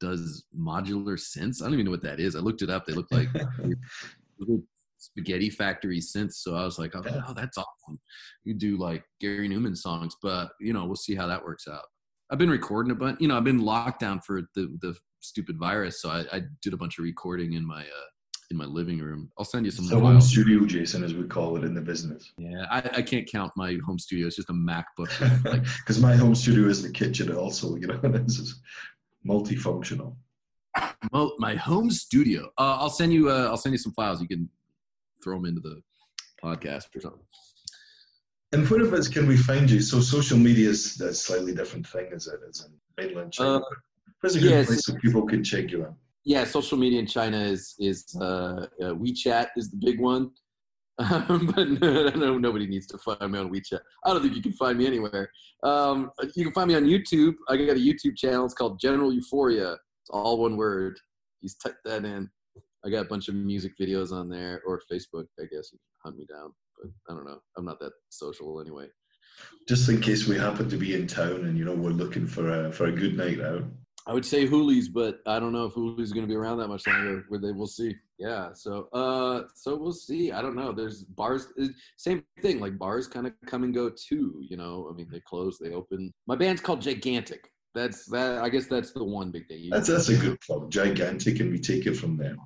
does 0.01 0.45
modular 0.59 1.19
synths. 1.19 1.63
I 1.63 1.65
don't 1.65 1.75
even 1.75 1.87
know 1.87 1.91
what 1.91 2.03
that 2.03 2.21
is. 2.21 2.37
I 2.37 2.41
looked 2.41 2.63
it 2.63 2.71
up. 2.71 2.87
They 2.87 2.93
look 2.93 3.11
like 3.11 3.29
spaghetti 4.99 5.51
factory 5.51 6.01
synths. 6.01 6.35
So 6.35 6.55
i 6.55 6.65
was 6.65 6.79
like 6.79 6.95
oh, 6.95 7.03
oh 7.29 7.35
that's 7.35 7.59
awesome. 7.59 7.99
You 8.45 8.55
do 8.55 8.77
like 8.77 9.03
gary 9.21 9.49
Numan 9.49 9.77
songs 9.77 10.15
but 10.23 10.51
you 10.61 10.73
know 10.73 10.85
we'll 10.85 10.97
see 10.97 11.15
how 11.15 11.27
that 11.27 11.45
works 11.45 11.67
out. 11.67 11.85
I've 12.31 12.39
been 12.39 12.51
recording 12.51 12.93
a 12.93 12.95
bunch. 12.95 13.21
You 13.21 13.29
know, 13.29 13.37
I've 13.37 13.45
been 13.45 13.59
locked 13.59 14.01
down 14.01 14.21
for 14.21 14.43
the 14.55 14.77
the 14.81 14.95
stupid 15.21 15.59
virus. 15.59 16.01
So 16.01 16.11
I, 16.11 16.25
I 16.33 16.43
did 16.63 16.73
a 16.73 16.77
bunch 16.77 16.99
of 16.99 17.05
recording 17.05 17.55
in 17.55 17.67
my 17.67 17.83
uh, 17.83 18.09
in 18.51 18.57
my 18.57 18.65
living 18.65 18.99
room. 18.99 19.31
I'll 19.39 19.45
send 19.45 19.65
you 19.65 19.71
some. 19.71 19.85
So 19.85 20.01
home 20.01 20.21
studio, 20.21 20.65
Jason, 20.67 21.05
as 21.05 21.15
we 21.15 21.25
call 21.25 21.57
it 21.57 21.65
in 21.65 21.75
the 21.75 21.81
business. 21.81 22.33
Yeah, 22.37 22.65
I, 22.71 22.79
I 22.97 23.03
can't 23.03 23.27
count 23.31 23.53
my 23.57 23.79
home 23.85 23.99
studio. 23.99 24.27
It's 24.27 24.37
just 24.37 24.51
a 24.51 24.55
MacBook. 24.55 25.09
Because 25.43 26.01
like, 26.01 26.11
my 26.11 26.17
home 26.17 26.35
studio 26.35 26.69
is 26.69 26.83
the 26.83 26.91
kitchen 26.91 27.33
also. 27.33 27.77
You 27.77 27.87
know, 27.87 27.97
this 28.03 28.39
is 28.39 28.61
multifunctional. 29.29 30.17
Well, 31.13 31.35
my 31.39 31.55
home 31.55 31.91
studio. 31.91 32.47
Uh, 32.59 32.77
I'll 32.81 32.91
send 32.91 33.13
you. 33.13 33.31
Uh, 33.31 33.49
I'll 33.49 33.57
send 33.57 33.73
you 33.73 33.79
some 33.79 33.93
files. 33.93 34.21
You 34.21 34.29
can 34.29 34.49
throw 35.23 35.37
them 35.37 35.47
into 35.47 35.61
the 35.61 35.81
podcast 36.43 36.95
or 36.97 37.01
something. 37.01 37.21
And 38.53 38.69
whereabouts 38.69 39.07
can 39.07 39.29
we 39.29 39.37
find 39.37 39.71
you? 39.71 39.81
So 39.81 40.01
social 40.01 40.37
media 40.37 40.71
is 40.71 41.01
a 41.01 41.15
slightly 41.15 41.55
different 41.55 41.87
thing, 41.87 42.09
is 42.13 42.27
it? 42.27 42.41
As 42.49 42.67
in 42.67 42.73
mainland 42.97 43.33
China. 43.33 43.59
Uh, 43.59 43.61
Where's 44.21 44.37
a 44.37 44.41
good 44.41 44.51
yes. 44.51 44.67
place 44.67 44.85
so 44.85 44.95
people 44.97 45.25
can 45.25 45.43
check 45.45 45.71
you 45.71 45.85
out? 45.85 45.95
Yeah, 46.25 46.45
social 46.45 46.77
media 46.77 46.99
in 46.99 47.07
China 47.07 47.39
is 47.39 47.75
is 47.79 48.05
uh, 48.21 48.67
uh, 48.83 48.95
WeChat 48.95 49.49
is 49.57 49.71
the 49.71 49.79
big 49.79 50.01
one, 50.01 50.31
but 50.99 51.69
no, 51.81 52.39
nobody 52.39 52.67
needs 52.67 52.87
to 52.89 52.99
find 52.99 53.33
me 53.33 53.39
on 53.39 53.51
WeChat. 53.51 53.81
I 54.05 54.13
don't 54.13 54.23
think 54.23 54.37
you 54.37 54.43
can 54.43 54.53
find 54.53 54.77
me 54.77 54.87
anywhere. 54.87 55.31
Um, 55.63 56.11
you 56.35 56.45
can 56.45 56.53
find 56.53 56.69
me 56.69 56.75
on 56.75 56.85
YouTube. 56.85 57.35
I 57.49 57.57
got 57.57 57.77
a 57.77 57.81
YouTube 57.81 58.17
channel. 58.17 58.45
It's 58.45 58.55
called 58.55 58.79
General 58.81 59.13
Euphoria. 59.13 59.73
It's 59.73 60.11
all 60.11 60.39
one 60.39 60.57
word. 60.57 60.99
Just 61.43 61.63
type 61.63 61.77
that 61.85 62.05
in. 62.05 62.29
I 62.85 62.91
got 62.91 63.07
a 63.07 63.09
bunch 63.09 63.29
of 63.29 63.35
music 63.35 63.73
videos 63.81 64.13
on 64.13 64.29
there, 64.29 64.63
or 64.67 64.81
Facebook. 64.93 65.27
I 65.39 65.45
guess 65.45 65.71
you 65.73 65.79
can 65.79 66.05
hunt 66.05 66.19
me 66.19 66.27
down, 66.27 66.53
but 66.77 66.91
I 67.11 67.17
don't 67.17 67.27
know. 67.27 67.41
I'm 67.57 67.65
not 67.65 67.81
that 67.81 67.93
social 68.11 68.61
anyway. 68.61 68.87
Just 69.69 69.89
in 69.89 70.01
case 70.01 70.27
we 70.27 70.37
happen 70.37 70.69
to 70.69 70.77
be 70.77 70.95
in 70.95 71.07
town 71.07 71.45
and 71.45 71.57
you 71.57 71.65
know 71.65 71.75
we're 71.75 71.91
looking 71.91 72.27
for 72.27 72.51
a 72.51 72.73
for 72.73 72.87
a 72.87 72.93
good 72.93 73.17
night 73.17 73.41
out. 73.41 73.65
I 74.07 74.13
would 74.15 74.25
say 74.25 74.47
Hoolies, 74.47 74.93
but 74.93 75.21
I 75.27 75.39
don't 75.39 75.53
know 75.53 75.67
if 75.67 75.75
Hoolies 75.75 76.13
going 76.13 76.27
to 76.27 76.29
be 76.29 76.35
around 76.35 76.59
that 76.59 76.69
much 76.69 76.87
longer. 76.87 77.25
Where 77.29 77.41
they, 77.41 77.53
we'll 77.53 77.67
see. 77.67 77.95
Yeah. 78.19 78.53
So, 78.55 78.89
uh, 78.93 79.43
so 79.55 79.77
we'll 79.77 79.93
see. 79.93 80.33
I 80.33 80.43
don't 80.43 80.57
know. 80.57 80.73
There's 80.73 81.05
bars. 81.05 81.49
Uh, 81.61 81.67
same 81.97 82.25
thing. 82.41 82.61
Like 82.61 82.79
bars 82.79 83.07
kind 83.07 83.27
of 83.27 83.33
come 83.47 83.63
and 83.65 83.75
go 83.75 83.91
too. 83.91 84.43
You 84.49 84.57
know. 84.57 84.89
I 84.91 84.95
mean, 84.95 85.09
they 85.11 85.21
close, 85.21 85.59
they 85.59 85.73
open. 85.73 86.13
My 86.27 86.37
band's 86.37 86.61
called 86.61 86.81
Gigantic. 86.81 87.51
That's 87.75 88.07
that. 88.07 88.43
I 88.43 88.49
guess 88.49 88.67
that's 88.67 88.93
the 88.93 89.05
one 89.05 89.31
big 89.31 89.47
thing. 89.47 89.69
That's 89.71 89.89
that's 89.89 90.09
a 90.09 90.17
good 90.17 90.41
plug. 90.41 90.71
Gigantic, 90.71 91.41
and 91.41 91.53
we 91.53 91.59
take 91.61 91.87
it 91.87 91.95
from 91.95 92.17
there. 92.17 92.37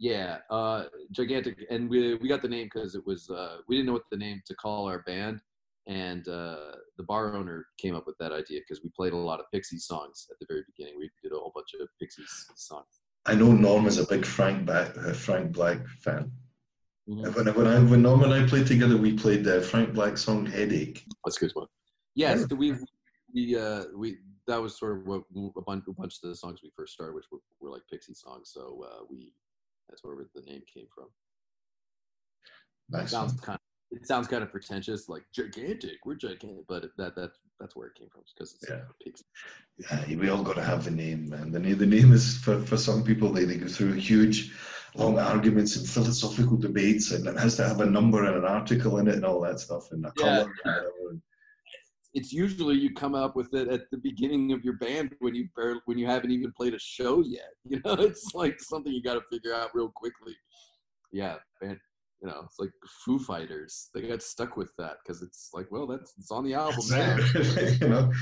Yeah, 0.00 0.38
uh, 0.48 0.84
gigantic, 1.12 1.66
and 1.70 1.88
we 1.88 2.14
we 2.16 2.28
got 2.28 2.40
the 2.40 2.48
name 2.48 2.70
because 2.72 2.94
it 2.94 3.06
was 3.06 3.28
uh, 3.28 3.58
we 3.68 3.76
didn't 3.76 3.86
know 3.86 3.92
what 3.92 4.08
the 4.10 4.16
name 4.16 4.40
to 4.46 4.54
call 4.54 4.88
our 4.88 5.00
band, 5.00 5.40
and 5.86 6.26
uh, 6.28 6.72
the 6.96 7.04
bar 7.04 7.36
owner 7.36 7.66
came 7.78 7.94
up 7.94 8.06
with 8.06 8.16
that 8.18 8.32
idea 8.32 8.60
because 8.60 8.82
we 8.82 8.90
played 8.96 9.12
a 9.12 9.16
lot 9.16 9.40
of 9.40 9.46
Pixies 9.52 9.86
songs 9.86 10.26
at 10.30 10.38
the 10.38 10.46
very 10.48 10.62
beginning. 10.66 10.98
We 10.98 11.10
did 11.22 11.32
a 11.32 11.36
whole 11.36 11.52
bunch 11.54 11.68
of 11.80 11.88
Pixies 12.00 12.46
songs. 12.56 13.00
I 13.26 13.34
know 13.34 13.52
Norm 13.52 13.86
is 13.86 13.98
a 13.98 14.06
big 14.06 14.24
Frank 14.24 14.66
Black, 14.66 14.96
uh, 14.96 15.12
Frank 15.12 15.52
Black 15.52 15.86
fan. 16.00 16.32
Mm-hmm. 17.08 17.32
When, 17.32 17.54
when, 17.54 17.66
I, 17.66 17.80
when 17.80 18.02
Norm 18.02 18.22
and 18.22 18.32
I 18.32 18.46
played 18.46 18.66
together, 18.66 18.96
we 18.96 19.14
played 19.14 19.44
the 19.44 19.60
Frank 19.60 19.94
Black 19.94 20.16
song 20.16 20.46
"Headache." 20.46 21.04
That's 21.24 21.36
a 21.38 21.40
good 21.40 21.52
one. 21.54 21.66
Yes, 22.14 22.46
yeah. 22.50 22.56
we 22.56 22.74
we 23.34 23.56
uh, 23.56 23.84
we 23.96 24.18
that 24.46 24.60
was 24.60 24.78
sort 24.78 24.98
of 24.98 25.06
what 25.06 25.22
a 25.56 25.62
bunch, 25.62 25.84
a 25.88 25.92
bunch 25.92 26.14
of 26.22 26.30
the 26.30 26.36
songs 26.36 26.60
we 26.62 26.70
first 26.76 26.92
started, 26.92 27.14
which 27.14 27.26
were, 27.30 27.38
were 27.60 27.70
like 27.70 27.82
Pixie 27.90 28.14
songs. 28.14 28.50
So 28.52 28.84
uh, 28.84 29.04
we 29.08 29.32
that's 29.88 30.04
where 30.04 30.16
the 30.34 30.42
name 30.42 30.62
came 30.72 30.86
from. 30.94 31.06
Nice. 32.90 33.10
Sounds 33.10 33.38
kind 33.40 33.58
it 33.90 34.06
sounds 34.06 34.28
kind 34.28 34.42
of 34.42 34.50
pretentious, 34.50 35.08
like 35.08 35.24
gigantic. 35.34 35.96
We're 36.04 36.14
gigantic, 36.14 36.66
but 36.68 36.90
that 36.96 37.16
that 37.16 37.30
that's 37.58 37.74
where 37.74 37.88
it 37.88 37.94
came 37.96 38.08
from 38.10 38.22
because 38.34 38.54
it's 38.54 38.70
yeah. 38.70 40.06
Yeah, 40.08 40.16
we 40.16 40.28
all 40.28 40.42
got 40.42 40.56
to 40.56 40.62
have 40.62 40.84
the 40.84 40.90
name, 40.90 41.28
man. 41.28 41.50
The 41.50 41.58
name, 41.58 41.78
the 41.78 41.86
name 41.86 42.12
is 42.12 42.38
for, 42.38 42.60
for 42.60 42.76
some 42.76 43.02
people 43.02 43.32
they, 43.32 43.44
they 43.44 43.56
go 43.56 43.66
through 43.66 43.94
huge, 43.94 44.52
long 44.94 45.18
arguments 45.18 45.76
and 45.76 45.88
philosophical 45.88 46.56
debates, 46.56 47.10
and 47.12 47.26
it 47.26 47.38
has 47.38 47.56
to 47.56 47.66
have 47.66 47.80
a 47.80 47.86
number 47.86 48.24
and 48.24 48.36
an 48.36 48.44
article 48.44 48.98
in 48.98 49.08
it 49.08 49.14
and 49.14 49.24
all 49.24 49.40
that 49.40 49.60
stuff, 49.60 49.90
and 49.92 50.04
a 50.04 50.12
yeah. 50.18 50.44
color. 50.62 51.20
it's 52.14 52.32
usually 52.32 52.76
you 52.76 52.92
come 52.94 53.14
up 53.14 53.34
with 53.36 53.54
it 53.54 53.68
at 53.68 53.90
the 53.90 53.98
beginning 53.98 54.52
of 54.52 54.64
your 54.64 54.74
band 54.74 55.14
when 55.20 55.34
you 55.34 55.48
barely, 55.56 55.80
when 55.86 55.98
you 55.98 56.06
haven't 56.06 56.30
even 56.30 56.52
played 56.52 56.74
a 56.74 56.78
show 56.78 57.22
yet. 57.22 57.50
You 57.64 57.80
know, 57.84 57.94
it's 57.94 58.34
like 58.34 58.60
something 58.60 58.92
you 58.92 59.02
got 59.02 59.14
to 59.14 59.22
figure 59.30 59.54
out 59.54 59.70
real 59.74 59.90
quickly. 59.94 60.36
Yeah, 61.12 61.36
band, 61.60 61.78
you 62.22 62.28
know, 62.28 62.42
it's 62.44 62.58
like 62.58 62.70
Foo 63.04 63.18
Fighters. 63.18 63.88
They 63.94 64.02
got 64.02 64.22
stuck 64.22 64.56
with 64.56 64.72
that 64.78 64.98
because 65.02 65.22
it's 65.22 65.50
like, 65.54 65.66
well, 65.70 65.86
that's 65.86 66.14
it's 66.18 66.30
on 66.30 66.44
the 66.44 66.54
album 66.54 66.84
now. 66.90 67.16
you 67.80 67.88
know, 67.88 68.12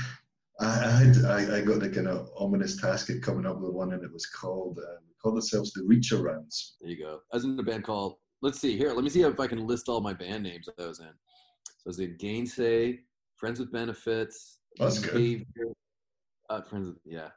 I, 0.61 0.75
had 0.75 1.17
I, 1.25 1.57
I, 1.57 1.61
got 1.61 1.79
the 1.79 1.89
kind 1.89 2.07
of 2.07 2.29
ominous 2.37 2.79
task 2.79 3.09
of 3.09 3.21
coming 3.21 3.45
up 3.45 3.59
with 3.59 3.73
one, 3.73 3.93
and 3.93 4.03
it 4.03 4.11
was 4.11 4.25
called 4.25 4.79
uh, 4.79 4.95
we 5.05 5.13
called 5.21 5.35
ourselves 5.35 5.73
the 5.73 5.83
Reach 5.83 6.11
Arounds. 6.11 6.75
There 6.81 6.91
you 6.91 6.97
go. 6.97 7.19
I 7.33 7.37
was 7.37 7.45
in 7.45 7.59
a 7.59 7.63
band 7.63 7.83
called. 7.83 8.15
Let's 8.41 8.59
see 8.59 8.77
here. 8.77 8.93
Let 8.93 9.03
me 9.03 9.09
see 9.09 9.21
if 9.21 9.39
I 9.39 9.47
can 9.47 9.67
list 9.67 9.89
all 9.89 9.99
my 9.99 10.13
band 10.13 10.43
names 10.43 10.67
that 10.67 10.81
I 10.81 10.87
was 10.87 10.99
in. 10.99 11.07
So 11.65 11.87
I 11.87 11.89
was 11.89 11.99
in 11.99 12.15
Gainsay, 12.17 12.99
Friends 13.35 13.59
with 13.59 13.71
Benefits. 13.71 14.59
That's 14.77 14.99
Behavior, 14.99 15.45
good. 15.57 15.73
Uh, 16.49 16.61
friends, 16.61 16.87
with, 16.87 16.97
yeah, 17.05 17.27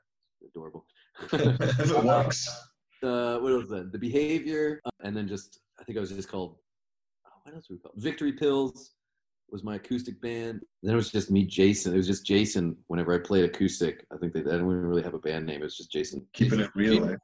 adorable. 0.47 0.87
if 1.21 1.35
it 1.91 2.05
works. 2.05 2.49
Uh, 3.03 3.37
what 3.41 3.53
was 3.53 3.69
that? 3.69 3.91
The 3.91 3.99
Behavior, 3.99 4.81
uh, 4.85 4.91
and 5.03 5.17
then 5.17 5.27
just 5.27 5.62
I 5.83 5.85
think 5.85 5.99
I 5.99 6.01
was 6.01 6.11
just 6.11 6.29
called, 6.29 6.57
oh, 7.27 7.31
what 7.43 7.55
else 7.57 7.69
were 7.69 7.75
we 7.75 7.81
called? 7.81 7.95
Victory 7.97 8.33
Pills 8.33 8.93
was 9.51 9.65
my 9.65 9.75
acoustic 9.75 10.21
band. 10.23 10.61
Then 10.83 10.93
it 10.93 10.97
was 10.97 11.11
just 11.11 11.29
me, 11.29 11.45
Jason. 11.45 11.93
It 11.93 11.97
was 11.97 12.07
just 12.07 12.25
Jason 12.25 12.77
whenever 12.87 13.13
I 13.13 13.19
played 13.19 13.45
acoustic. 13.45 14.07
I 14.13 14.17
think 14.17 14.33
they, 14.33 14.41
I 14.41 14.45
didn't 14.45 14.67
really 14.67 15.03
have 15.03 15.15
a 15.15 15.19
band 15.19 15.45
name. 15.47 15.61
It 15.61 15.65
was 15.65 15.77
just 15.77 15.91
Jason. 15.91 16.25
Keeping 16.35 16.61
Jason, 16.61 16.65
it 16.65 16.71
real. 16.77 17.17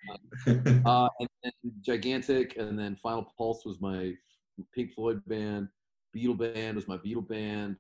Uh, 0.84 1.08
and 1.20 1.28
then 1.44 1.52
Gigantic, 1.82 2.56
and 2.56 2.76
then 2.76 2.96
Final 2.96 3.32
Pulse 3.38 3.64
was 3.64 3.80
my 3.80 4.12
Pink 4.74 4.92
Floyd 4.92 5.22
band. 5.28 5.68
Beatle 6.16 6.36
band 6.36 6.74
was 6.74 6.88
my 6.88 6.96
Beatle 6.96 7.26
band. 7.26 7.76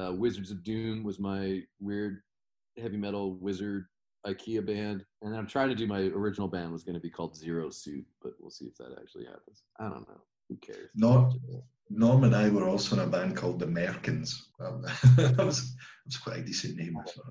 Uh, 0.00 0.14
Wizards 0.14 0.50
of 0.50 0.64
Doom 0.64 1.04
was 1.04 1.18
my 1.18 1.60
weird 1.78 2.22
heavy 2.78 2.96
metal 2.96 3.34
wizard 3.34 3.84
IKEA 4.26 4.64
band, 4.64 5.04
and 5.22 5.36
I'm 5.36 5.46
trying 5.46 5.68
to 5.68 5.74
do 5.74 5.86
my 5.86 6.00
original 6.00 6.48
band 6.48 6.72
was 6.72 6.84
going 6.84 6.94
to 6.94 7.00
be 7.00 7.10
called 7.10 7.36
Zero 7.36 7.70
Suit, 7.70 8.04
but 8.22 8.32
we'll 8.40 8.50
see 8.50 8.66
if 8.66 8.76
that 8.76 8.96
actually 9.00 9.24
happens. 9.24 9.64
I 9.78 9.88
don't 9.88 10.08
know. 10.08 10.20
Who 10.48 10.56
cares? 10.56 10.90
Norm, 10.94 11.32
Norm 11.90 12.24
and 12.24 12.34
I 12.34 12.48
were 12.48 12.68
also 12.68 12.96
in 12.96 13.02
a 13.02 13.06
band 13.06 13.36
called 13.36 13.58
the 13.58 13.66
Merkins. 13.66 14.34
Um, 14.60 14.82
that, 15.16 15.44
was, 15.44 15.74
that 15.74 16.06
was 16.06 16.16
quite 16.16 16.38
a 16.38 16.44
decent 16.44 16.76
name. 16.76 16.96
So. 17.06 17.22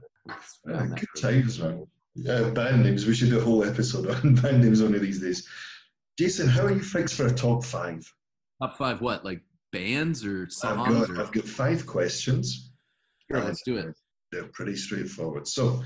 Uh, 0.73 0.84
good 0.88 1.08
times, 1.17 1.60
man. 1.60 1.86
Yeah, 2.15 2.49
band 2.49 2.84
names. 2.84 3.06
We 3.06 3.15
should 3.15 3.30
do 3.30 3.39
a 3.39 3.43
whole 3.43 3.63
episode 3.63 4.10
on 4.10 4.36
band 4.41 4.62
names 4.62 4.82
one 4.82 4.93
of 4.93 5.01
these 5.01 5.21
days. 5.21 5.47
Jason, 6.17 6.47
how 6.47 6.65
are 6.65 6.71
you 6.71 6.84
fixed 6.84 7.15
for 7.15 7.27
a 7.27 7.34
top 7.34 7.63
five? 7.63 8.06
Top 8.62 8.77
five 8.77 9.01
what? 9.01 9.23
Like 9.23 9.41
bands 9.71 10.25
or 10.25 10.49
songs? 10.49 10.88
I've 10.88 11.08
got, 11.08 11.10
or... 11.10 11.21
I've 11.21 11.32
got 11.32 11.45
five 11.45 11.88
questions. 11.88 12.71
Sure, 13.32 13.43
let's 13.43 13.62
do 13.63 13.77
it. 13.77 13.95
They're 14.32 14.49
pretty 14.54 14.75
straightforward. 14.75 15.47
So 15.47 15.82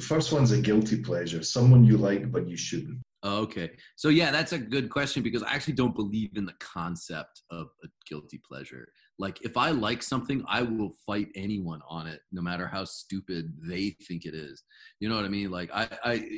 the 0.00 0.06
first 0.06 0.32
one's 0.32 0.50
a 0.50 0.58
guilty 0.58 0.96
pleasure, 0.96 1.42
someone 1.42 1.84
you 1.84 1.98
like 1.98 2.32
but 2.32 2.48
you 2.48 2.56
shouldn't. 2.56 3.02
Okay. 3.22 3.70
So 3.96 4.08
yeah, 4.08 4.30
that's 4.30 4.52
a 4.52 4.58
good 4.58 4.88
question 4.88 5.22
because 5.22 5.42
I 5.42 5.52
actually 5.52 5.74
don't 5.74 5.94
believe 5.94 6.30
in 6.36 6.46
the 6.46 6.54
concept 6.58 7.42
of 7.50 7.66
a 7.84 7.88
guilty 8.08 8.40
pleasure. 8.48 8.88
Like 9.18 9.42
if 9.42 9.58
I 9.58 9.72
like 9.72 10.02
something, 10.02 10.42
I 10.48 10.62
will 10.62 10.92
fight 11.06 11.28
anyone 11.34 11.82
on 11.86 12.06
it, 12.06 12.20
no 12.32 12.40
matter 12.40 12.66
how 12.66 12.86
stupid 12.86 13.52
they 13.62 13.90
think 14.08 14.24
it 14.24 14.34
is. 14.34 14.62
You 15.00 15.10
know 15.10 15.16
what 15.16 15.26
I 15.26 15.28
mean? 15.28 15.50
Like 15.50 15.70
I, 15.74 15.88
I, 16.02 16.30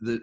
the, 0.00 0.20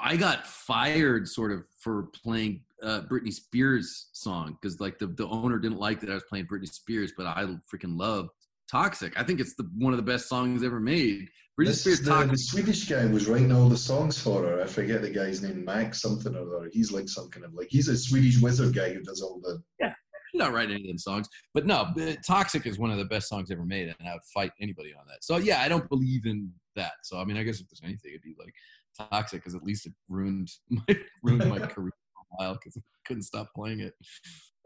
I 0.00 0.16
got 0.16 0.46
fired 0.46 1.28
sort 1.28 1.52
of 1.52 1.64
for 1.78 2.08
playing 2.14 2.62
uh, 2.82 3.02
Britney 3.02 3.32
Spears 3.32 4.08
song 4.14 4.56
because 4.60 4.80
like 4.80 4.98
the 4.98 5.08
the 5.08 5.28
owner 5.28 5.58
didn't 5.58 5.78
like 5.78 6.00
that 6.00 6.10
I 6.10 6.14
was 6.14 6.24
playing 6.30 6.46
Britney 6.46 6.66
Spears, 6.66 7.12
but 7.14 7.26
I 7.26 7.44
freaking 7.44 7.98
loved 7.98 8.30
Toxic. 8.70 9.18
I 9.18 9.22
think 9.22 9.40
it's 9.40 9.54
the 9.54 9.68
one 9.76 9.92
of 9.92 9.96
the 9.98 10.02
best 10.02 10.28
songs 10.28 10.62
ever 10.62 10.80
made. 10.80 11.28
Britney 11.58 11.66
This, 11.66 11.80
Spears 11.82 12.00
the, 12.00 12.10
Toxic. 12.10 12.30
the 12.30 12.38
Swedish 12.38 12.88
guy 12.88 13.06
was 13.06 13.26
writing 13.26 13.52
all 13.52 13.68
the 13.68 13.76
songs 13.76 14.18
for 14.18 14.42
her. 14.42 14.62
I 14.62 14.66
forget 14.66 15.02
the 15.02 15.10
guy's 15.10 15.42
name, 15.42 15.64
Max 15.64 16.02
something 16.02 16.34
or 16.34 16.56
other. 16.56 16.70
He's 16.72 16.90
like 16.90 17.08
some 17.08 17.30
kind 17.30 17.44
of 17.46 17.54
like 17.54 17.68
he's 17.70 17.88
a 17.88 17.96
Swedish 17.96 18.40
wizard 18.40 18.74
guy 18.74 18.92
who 18.92 19.02
does 19.02 19.22
all 19.22 19.40
the. 19.40 19.62
She's 19.80 20.40
not 20.40 20.52
writing 20.52 20.74
any 20.74 20.84
of 20.84 20.88
them 20.88 20.98
songs, 20.98 21.28
but 21.52 21.64
no, 21.64 21.92
Toxic 22.26 22.66
is 22.66 22.76
one 22.76 22.90
of 22.90 22.98
the 22.98 23.04
best 23.04 23.28
songs 23.28 23.52
ever 23.52 23.64
made, 23.64 23.94
and 23.96 24.08
I 24.08 24.14
would 24.14 24.22
fight 24.34 24.50
anybody 24.60 24.92
on 24.92 25.06
that. 25.06 25.22
So 25.22 25.36
yeah, 25.36 25.60
I 25.60 25.68
don't 25.68 25.88
believe 25.88 26.26
in 26.26 26.50
that. 26.74 26.94
So 27.04 27.18
I 27.20 27.24
mean, 27.24 27.36
I 27.36 27.44
guess 27.44 27.60
if 27.60 27.68
there's 27.68 27.82
anything, 27.84 28.10
it'd 28.10 28.22
be 28.22 28.34
like 28.38 28.54
Toxic, 28.98 29.40
because 29.40 29.54
at 29.54 29.62
least 29.62 29.86
it 29.86 29.92
ruined 30.08 30.50
my 30.70 30.96
ruined 31.22 31.48
my 31.48 31.58
career 31.66 31.90
for 31.90 31.90
a 31.90 32.03
while 32.36 32.54
because 32.54 32.76
I 32.76 32.80
couldn't 33.06 33.22
stop 33.24 33.48
playing 33.54 33.80
it. 33.80 33.94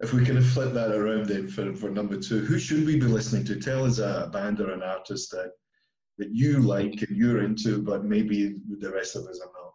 If 0.00 0.12
we 0.12 0.24
can 0.24 0.40
flip 0.40 0.72
that 0.74 0.92
around 0.92 1.26
then 1.26 1.48
for, 1.48 1.74
for 1.74 1.90
number 1.90 2.16
two, 2.16 2.40
who 2.40 2.58
should 2.58 2.86
we 2.86 2.96
be 2.96 3.06
listening 3.06 3.44
to? 3.46 3.58
Tell 3.58 3.84
us 3.84 3.98
a 3.98 4.30
band 4.32 4.60
or 4.60 4.70
an 4.70 4.82
artist 4.82 5.30
that 5.32 5.50
that 6.18 6.30
you 6.32 6.60
like 6.60 7.00
and 7.02 7.16
you're 7.16 7.42
into, 7.42 7.80
but 7.80 8.04
maybe 8.04 8.56
the 8.78 8.90
rest 8.90 9.14
of 9.16 9.22
us 9.26 9.40
are 9.40 9.50
not 9.62 9.72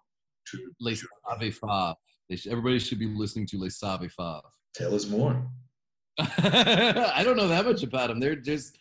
too. 0.49 0.71
Les 0.79 0.95
Savy 1.29 1.51
Fav. 1.51 1.95
They 2.29 2.35
should, 2.35 2.51
everybody 2.51 2.79
should 2.79 2.99
be 2.99 3.07
listening 3.07 3.47
to 3.47 3.57
Les 3.57 3.77
Savy 3.79 4.09
Fav. 4.09 4.41
Tell 4.75 4.93
us 4.93 5.07
more. 5.07 5.45
I 6.19 7.21
don't 7.23 7.37
know 7.37 7.47
that 7.47 7.65
much 7.65 7.83
about 7.83 8.09
them. 8.09 8.19
They're 8.19 8.35
just 8.35 8.77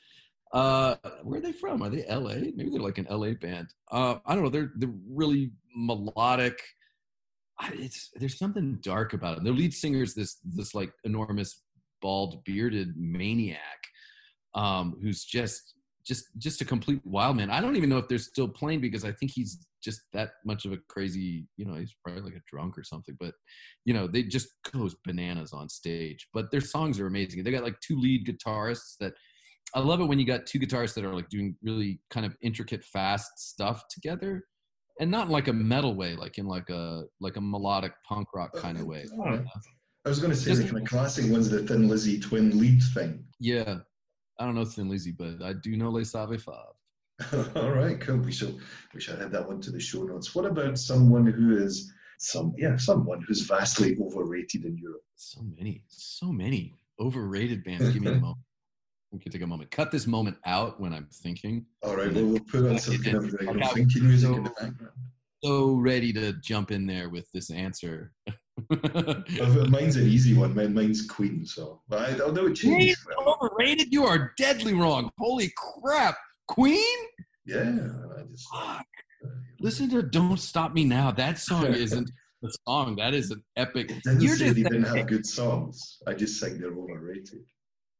uh 0.53 0.96
where 1.22 1.38
are 1.38 1.42
they 1.42 1.53
from? 1.53 1.83
Are 1.83 1.88
they 1.88 2.05
LA? 2.09 2.35
Maybe 2.55 2.70
they're 2.70 2.81
like 2.81 2.98
an 2.98 3.07
LA 3.11 3.33
band. 3.33 3.68
Uh 3.90 4.16
I 4.27 4.35
don't 4.35 4.44
know. 4.44 4.51
They're 4.51 4.72
they're 4.77 4.94
really 5.09 5.53
melodic. 5.75 6.61
It's 7.72 8.11
there's 8.14 8.38
something 8.38 8.79
dark 8.83 9.12
about 9.12 9.37
them. 9.37 9.44
Their 9.44 9.53
lead 9.53 9.75
singer 9.75 10.03
is 10.03 10.14
this 10.14 10.38
this 10.44 10.75
like 10.75 10.92
enormous 11.05 11.62
bald 12.01 12.42
bearded 12.44 12.96
maniac 12.96 13.61
um 14.55 14.96
who's 15.01 15.25
just 15.25 15.75
just 16.05 16.27
just 16.38 16.61
a 16.61 16.64
complete 16.64 17.01
wild 17.05 17.37
man. 17.37 17.51
I 17.51 17.61
don't 17.61 17.77
even 17.77 17.88
know 17.88 17.98
if 17.98 18.09
they're 18.09 18.18
still 18.18 18.48
playing 18.48 18.81
because 18.81 19.05
I 19.05 19.12
think 19.12 19.33
he's 19.33 19.66
just 19.83 20.01
that 20.12 20.31
much 20.44 20.64
of 20.64 20.72
a 20.72 20.79
crazy, 20.88 21.46
you 21.57 21.64
know, 21.64 21.75
he's 21.75 21.94
probably 22.05 22.22
like 22.22 22.35
a 22.35 22.42
drunk 22.51 22.79
or 22.79 22.85
something, 22.85 23.16
but 23.18 23.35
you 23.85 23.94
know, 23.94 24.07
they 24.07 24.22
just 24.22 24.48
goes 24.72 24.96
bananas 25.05 25.53
on 25.53 25.68
stage. 25.68 26.29
But 26.33 26.51
their 26.51 26.61
songs 26.61 26.98
are 27.01 27.07
amazing. 27.07 27.42
They 27.42 27.51
got 27.51 27.64
like 27.64 27.79
two 27.81 27.98
lead 27.98 28.27
guitarists 28.27 28.96
that 29.01 29.14
I 29.75 29.81
love 29.81 30.01
it 30.01 30.07
when 30.07 30.18
you 30.18 30.27
got 30.27 30.46
two 30.46 30.59
guitarists 30.59 30.94
that 30.94 31.05
are 31.05 31.14
like 31.14 31.29
doing 31.29 31.57
really 31.62 32.01
kind 32.11 32.27
of 32.27 32.37
intricate, 32.42 32.85
fast 32.85 33.31
stuff 33.38 33.85
together, 33.88 34.44
and 35.03 35.11
not 35.11 35.27
in 35.27 35.33
like 35.33 35.49
a 35.49 35.53
metal 35.53 35.97
way, 35.97 36.15
like 36.15 36.38
in 36.38 36.47
like 36.47 36.71
a 36.71 37.03
like 37.21 37.37
a 37.37 37.41
melodic 37.41 37.93
punk 38.09 38.29
rock 38.35 38.53
uh, 38.57 38.61
kind 38.61 38.79
of 38.79 38.87
way. 38.87 39.05
I. 39.27 39.41
I 40.05 40.09
was 40.09 40.19
going 40.19 40.33
to 40.33 40.37
say 40.37 40.55
the 40.55 40.65
kind 40.65 40.79
of 40.79 40.88
classic 40.88 41.31
ones, 41.31 41.49
the 41.49 41.62
Thin 41.62 41.88
Lizzy 41.88 42.19
twin 42.19 42.59
lead 42.59 42.83
thing. 42.93 43.25
Yeah, 43.38 43.79
I 44.41 44.45
don't 44.45 44.57
know 44.57 44.65
Thin 44.65 44.88
Lizzy, 44.88 45.12
but 45.12 45.41
I 45.45 45.53
do 45.53 45.77
know 45.77 45.91
Les 45.91 46.11
Savy 46.11 46.38
Fav. 46.38 47.55
All 47.57 47.71
right, 47.71 48.01
cool. 48.01 48.17
We 48.17 48.33
shall 48.33 48.53
we 48.95 49.01
shall 49.01 49.21
add 49.23 49.31
that 49.31 49.47
one 49.47 49.61
to 49.61 49.71
the 49.71 49.79
show 49.79 50.03
notes. 50.03 50.35
What 50.35 50.45
about 50.45 50.77
someone 50.79 51.27
who 51.27 51.57
is 51.57 51.93
some 52.19 52.53
yeah 52.57 52.77
someone 52.77 53.23
who's 53.27 53.43
vastly 53.43 53.97
overrated 54.01 54.65
in 54.65 54.77
Europe? 54.77 55.03
So 55.15 55.41
many, 55.57 55.85
so 55.88 56.33
many 56.33 56.75
overrated 56.99 57.62
bands. 57.62 57.91
Give 57.91 58.03
me 58.03 58.11
a 58.11 58.15
moment. 58.21 58.38
We 59.12 59.18
can 59.18 59.31
take 59.31 59.42
a 59.42 59.46
moment. 59.46 59.70
Cut 59.70 59.90
this 59.90 60.07
moment 60.07 60.38
out 60.46 60.81
when 60.81 60.92
I'm 60.92 61.07
thinking. 61.12 61.66
All 61.83 61.94
right, 61.96 62.12
well 62.12 62.25
we'll 62.25 62.40
put 62.40 62.66
on 62.66 62.79
some 62.79 62.98
kind 63.03 63.16
of 63.16 63.35
you 63.40 63.53
know, 63.55 63.66
thinking 63.68 64.07
music 64.09 64.31
in 64.31 64.44
the 64.44 64.51
background. 64.51 64.92
So 65.44 65.75
ready 65.75 66.12
to 66.14 66.33
jump 66.35 66.70
in 66.70 66.87
there 66.87 67.09
with 67.11 67.31
this 67.33 67.51
answer. 67.51 68.12
Uh, 68.70 69.66
Mine's 69.70 69.96
an 69.96 70.07
easy 70.07 70.35
one. 70.35 70.55
Mine, 70.55 70.75
mine's 70.75 71.07
Queen. 71.07 71.44
So, 71.44 71.81
but 71.88 72.01
I, 72.01 72.20
although 72.20 72.46
it 72.46 72.61
Queen 72.61 72.79
changes. 72.79 73.07
overrated? 73.27 73.92
You 73.92 74.05
are 74.05 74.33
deadly 74.37 74.75
wrong. 74.75 75.11
Holy 75.18 75.51
crap. 75.57 76.16
Queen? 76.48 76.96
Yeah, 77.46 77.79
I 78.16 78.22
just 78.31 78.46
Fuck. 78.53 78.87
Listen 79.59 79.88
to 79.90 80.03
Don't 80.03 80.38
Stop 80.38 80.75
Me 80.75 80.85
Now. 80.85 81.11
That 81.11 81.38
song 81.38 81.64
isn't 81.75 82.11
a 82.44 82.48
song. 82.68 82.96
That 82.96 83.14
is 83.14 83.31
an 83.31 83.42
epic. 83.57 83.90
It 83.90 84.03
didn't 84.05 84.20
You're 84.20 84.37
say 84.37 84.44
just 84.46 84.57
they 84.57 84.62
didn't 84.64 84.85
have 84.85 85.07
good 85.07 85.27
songs. 85.27 85.98
I 86.07 86.12
just 86.12 86.40
think 86.40 86.59
they're 86.59 86.77
overrated. 86.77 87.40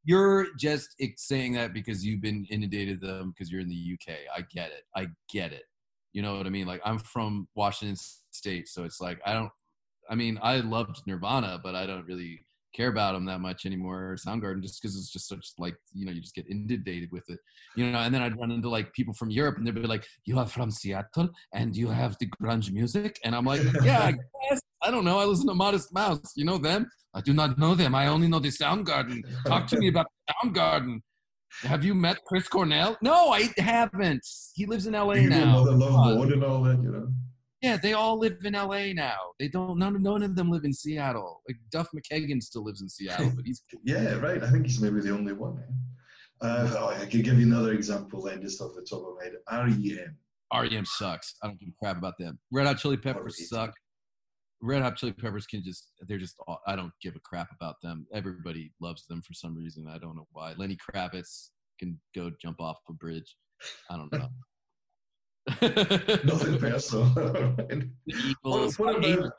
You're 0.05 0.47
just 0.57 0.95
saying 1.17 1.53
that 1.53 1.73
because 1.73 2.05
you've 2.05 2.21
been 2.21 2.45
inundated 2.49 3.01
them 3.01 3.31
because 3.31 3.51
you're 3.51 3.61
in 3.61 3.69
the 3.69 3.93
UK. 3.93 4.15
I 4.35 4.41
get 4.53 4.71
it. 4.71 4.83
I 4.95 5.07
get 5.31 5.53
it. 5.53 5.63
You 6.11 6.21
know 6.21 6.37
what 6.37 6.45
I 6.45 6.49
mean? 6.49 6.67
Like 6.67 6.81
I'm 6.85 6.99
from 6.99 7.47
Washington 7.55 7.97
State, 8.31 8.67
so 8.67 8.83
it's 8.83 9.01
like 9.01 9.19
I 9.25 9.33
don't. 9.33 9.51
I 10.09 10.15
mean, 10.15 10.37
I 10.41 10.57
loved 10.57 11.01
Nirvana, 11.07 11.59
but 11.63 11.75
I 11.75 11.85
don't 11.85 12.05
really 12.05 12.45
care 12.75 12.89
about 12.89 13.13
them 13.13 13.25
that 13.25 13.39
much 13.39 13.65
anymore. 13.65 14.11
Or 14.11 14.15
Soundgarden, 14.15 14.61
just 14.61 14.81
because 14.81 14.97
it's 14.97 15.11
just 15.11 15.27
such 15.27 15.53
like 15.57 15.75
you 15.93 16.05
know 16.05 16.11
you 16.11 16.21
just 16.21 16.35
get 16.35 16.49
inundated 16.49 17.11
with 17.11 17.23
it. 17.29 17.39
You 17.75 17.91
know, 17.91 17.99
and 17.99 18.13
then 18.13 18.21
I'd 18.21 18.37
run 18.37 18.51
into 18.51 18.69
like 18.69 18.93
people 18.93 19.13
from 19.13 19.31
Europe, 19.31 19.57
and 19.57 19.65
they'd 19.65 19.73
be 19.73 19.81
like, 19.81 20.05
"You 20.25 20.37
are 20.39 20.45
from 20.45 20.69
Seattle, 20.69 21.29
and 21.53 21.75
you 21.75 21.87
have 21.87 22.17
the 22.19 22.27
grunge 22.41 22.71
music," 22.71 23.19
and 23.23 23.35
I'm 23.35 23.45
like, 23.45 23.61
"Yeah, 23.83 24.03
I 24.03 24.11
guess." 24.11 24.59
I 24.83 24.91
don't 24.91 25.05
know. 25.05 25.19
I 25.19 25.25
listen 25.25 25.47
to 25.47 25.53
Modest 25.53 25.93
Mouse. 25.93 26.33
You 26.35 26.45
know 26.45 26.57
them? 26.57 26.89
I 27.13 27.21
do 27.21 27.33
not 27.33 27.57
know 27.57 27.75
them. 27.75 27.95
I 27.95 28.07
only 28.07 28.27
know 28.27 28.39
the 28.39 28.49
Soundgarden. 28.49 29.21
Talk 29.45 29.67
to 29.67 29.77
me 29.77 29.87
about 29.87 30.07
the 30.27 30.33
Soundgarden. 30.33 30.99
Have 31.61 31.85
you 31.85 31.93
met 31.93 32.17
Chris 32.25 32.47
Cornell? 32.47 32.97
No, 33.01 33.29
I 33.29 33.49
haven't. 33.57 34.25
He 34.55 34.65
lives 34.65 34.87
in 34.87 34.93
LA 34.93 35.13
You 35.13 35.29
know, 35.29 35.45
now. 35.45 35.57
Love 35.59 36.31
and 36.31 36.43
all 36.43 36.63
that, 36.63 36.81
you 36.81 36.91
know. 36.91 37.07
Yeah, 37.61 37.77
they 37.77 37.93
all 37.93 38.17
live 38.19 38.37
in 38.43 38.53
LA 38.53 38.91
now. 38.93 39.15
They 39.39 39.47
don't. 39.47 39.77
None, 39.77 40.01
none 40.01 40.23
of 40.23 40.35
them 40.35 40.49
live 40.49 40.65
in 40.65 40.73
Seattle. 40.73 41.41
Like 41.47 41.57
Duff 41.71 41.87
McKagan 41.95 42.41
still 42.41 42.65
lives 42.65 42.81
in 42.81 42.89
Seattle, 42.89 43.31
but 43.35 43.45
he's 43.45 43.63
Yeah, 43.85 44.15
right. 44.15 44.43
I 44.43 44.49
think 44.51 44.65
he's 44.65 44.81
maybe 44.81 44.99
the 44.99 45.11
only 45.11 45.31
one. 45.31 45.57
Eh? 45.59 46.45
Uh, 46.45 46.75
oh, 46.77 46.87
I 46.89 47.05
could 47.05 47.23
give 47.23 47.39
you 47.39 47.45
another 47.45 47.71
example 47.71 48.21
then, 48.21 48.41
just 48.41 48.59
off 48.59 48.71
the 48.75 48.81
top 48.81 49.03
of 49.07 49.15
my 49.17 49.23
head. 49.23 49.69
REM. 49.71 50.17
REM 50.53 50.85
sucks. 50.85 51.35
I 51.41 51.47
don't 51.47 51.59
give 51.59 51.69
a 51.69 51.73
crap 51.79 51.97
about 51.97 52.15
them. 52.19 52.37
Red 52.51 52.67
Hot 52.67 52.79
Chili 52.79 52.97
Peppers 52.97 53.47
suck. 53.47 53.73
Red 54.63 54.81
Hot 54.81 54.95
Chili 54.95 55.11
Peppers 55.11 55.45
can 55.45 55.61
just 55.61 55.91
they're 56.07 56.17
just 56.17 56.35
I 56.65 56.75
don't 56.75 56.93
give 57.01 57.15
a 57.15 57.19
crap 57.19 57.49
about 57.53 57.75
them. 57.83 58.07
Everybody 58.13 58.71
loves 58.79 59.05
them 59.07 59.21
for 59.21 59.33
some 59.33 59.55
reason. 59.55 59.87
I 59.89 59.97
don't 59.97 60.15
know 60.15 60.27
why. 60.31 60.53
Lenny 60.57 60.77
Kravitz 60.77 61.49
can 61.79 61.99
go 62.15 62.31
jump 62.41 62.61
off 62.61 62.77
a 62.89 62.93
bridge. 62.93 63.35
I 63.89 63.97
don't 63.97 64.11
know. 64.13 64.29
Nothing 66.23 66.57
personal. 66.57 67.05
The 68.05 68.15
Eagles, 68.15 68.79
what, 68.79 68.95
what 68.95 69.05
I 69.05 69.09
about 69.09 69.33